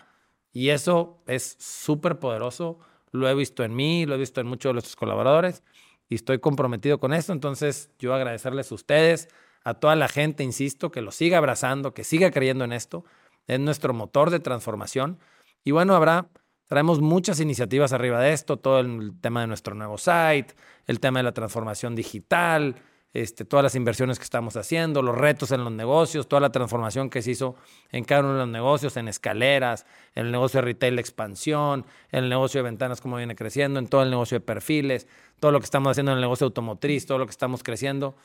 [0.53, 2.79] y eso es súper poderoso.
[3.11, 5.63] Lo he visto en mí, lo he visto en muchos de nuestros colaboradores
[6.09, 7.33] y estoy comprometido con esto.
[7.33, 9.29] Entonces, yo agradecerles a ustedes,
[9.67, 13.03] a toda la gente, insisto, que lo siga abrazando, que siga creyendo en esto.
[13.47, 15.19] Es nuestro motor de transformación.
[15.65, 16.29] Y bueno, habrá,
[16.67, 20.55] traemos muchas iniciativas arriba de esto, todo el tema de nuestro nuevo site,
[20.85, 22.75] el tema de la transformación digital,
[23.13, 27.09] este, todas las inversiones que estamos haciendo, los retos en los negocios, toda la transformación
[27.09, 27.55] que se hizo
[27.91, 32.25] en cada uno de los negocios, en escaleras, en el negocio de retail expansión, en
[32.25, 35.07] el negocio de ventanas, como viene creciendo, en todo el negocio de perfiles,
[35.39, 38.15] todo lo que estamos haciendo en el negocio automotriz, todo lo que estamos creciendo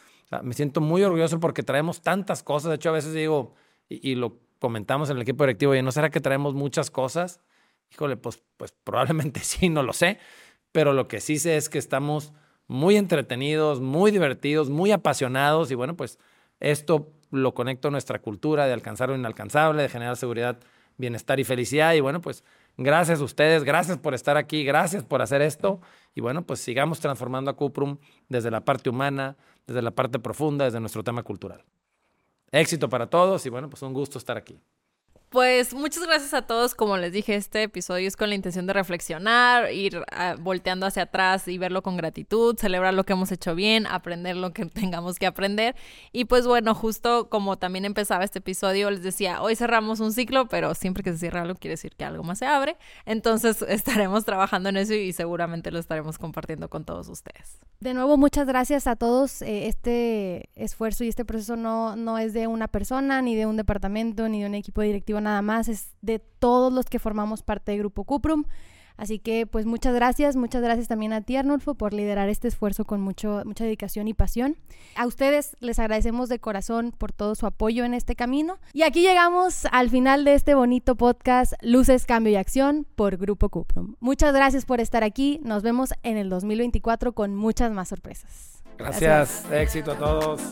[0.42, 2.70] me siento muy orgulloso porque traemos tantas cosas.
[2.70, 3.54] De hecho, a veces digo,
[3.88, 7.40] y, y, lo comentamos en el equipo directivo, y ¿no será que traemos muchas cosas?
[7.92, 10.18] Híjole, pues, pues probablemente sí, no lo sé.
[10.70, 12.32] Pero lo que sí sé es que estamos
[12.66, 15.70] muy entretenidos, muy divertidos, muy apasionados.
[15.70, 16.18] Y bueno, pues
[16.60, 20.58] esto lo conecto a nuestra cultura de alcanzar lo inalcanzable, de generar seguridad,
[20.96, 21.94] bienestar y felicidad.
[21.94, 22.44] Y bueno, pues
[22.76, 25.80] gracias a ustedes, gracias por estar aquí, gracias por hacer esto.
[26.14, 27.98] Y bueno, pues sigamos transformando a Cuprum
[28.28, 29.36] desde la parte humana,
[29.66, 31.64] desde la parte profunda, desde nuestro tema cultural.
[32.50, 34.60] Éxito para todos y bueno, pues un gusto estar aquí.
[35.32, 36.74] Pues muchas gracias a todos.
[36.74, 41.04] Como les dije, este episodio es con la intención de reflexionar, ir uh, volteando hacia
[41.04, 45.18] atrás y verlo con gratitud, celebrar lo que hemos hecho bien, aprender lo que tengamos
[45.18, 45.74] que aprender.
[46.12, 50.48] Y pues bueno, justo como también empezaba este episodio, les decía, hoy cerramos un ciclo,
[50.48, 52.76] pero siempre que se cierra algo quiere decir que algo más se abre.
[53.06, 57.58] Entonces estaremos trabajando en eso y seguramente lo estaremos compartiendo con todos ustedes.
[57.80, 59.40] De nuevo, muchas gracias a todos.
[59.40, 63.56] Eh, este esfuerzo y este proceso no, no es de una persona, ni de un
[63.56, 67.72] departamento, ni de un equipo directivo nada más, es de todos los que formamos parte
[67.72, 68.44] del Grupo Cuprum.
[68.96, 72.84] Así que pues muchas gracias, muchas gracias también a ti Arnulfo por liderar este esfuerzo
[72.84, 74.56] con mucho, mucha dedicación y pasión.
[74.96, 78.58] A ustedes les agradecemos de corazón por todo su apoyo en este camino.
[78.72, 83.48] Y aquí llegamos al final de este bonito podcast Luces, Cambio y Acción por Grupo
[83.48, 83.96] Cuprum.
[84.00, 88.62] Muchas gracias por estar aquí, nos vemos en el 2024 con muchas más sorpresas.
[88.78, 89.52] Gracias, gracias.
[89.52, 90.42] éxito a todos.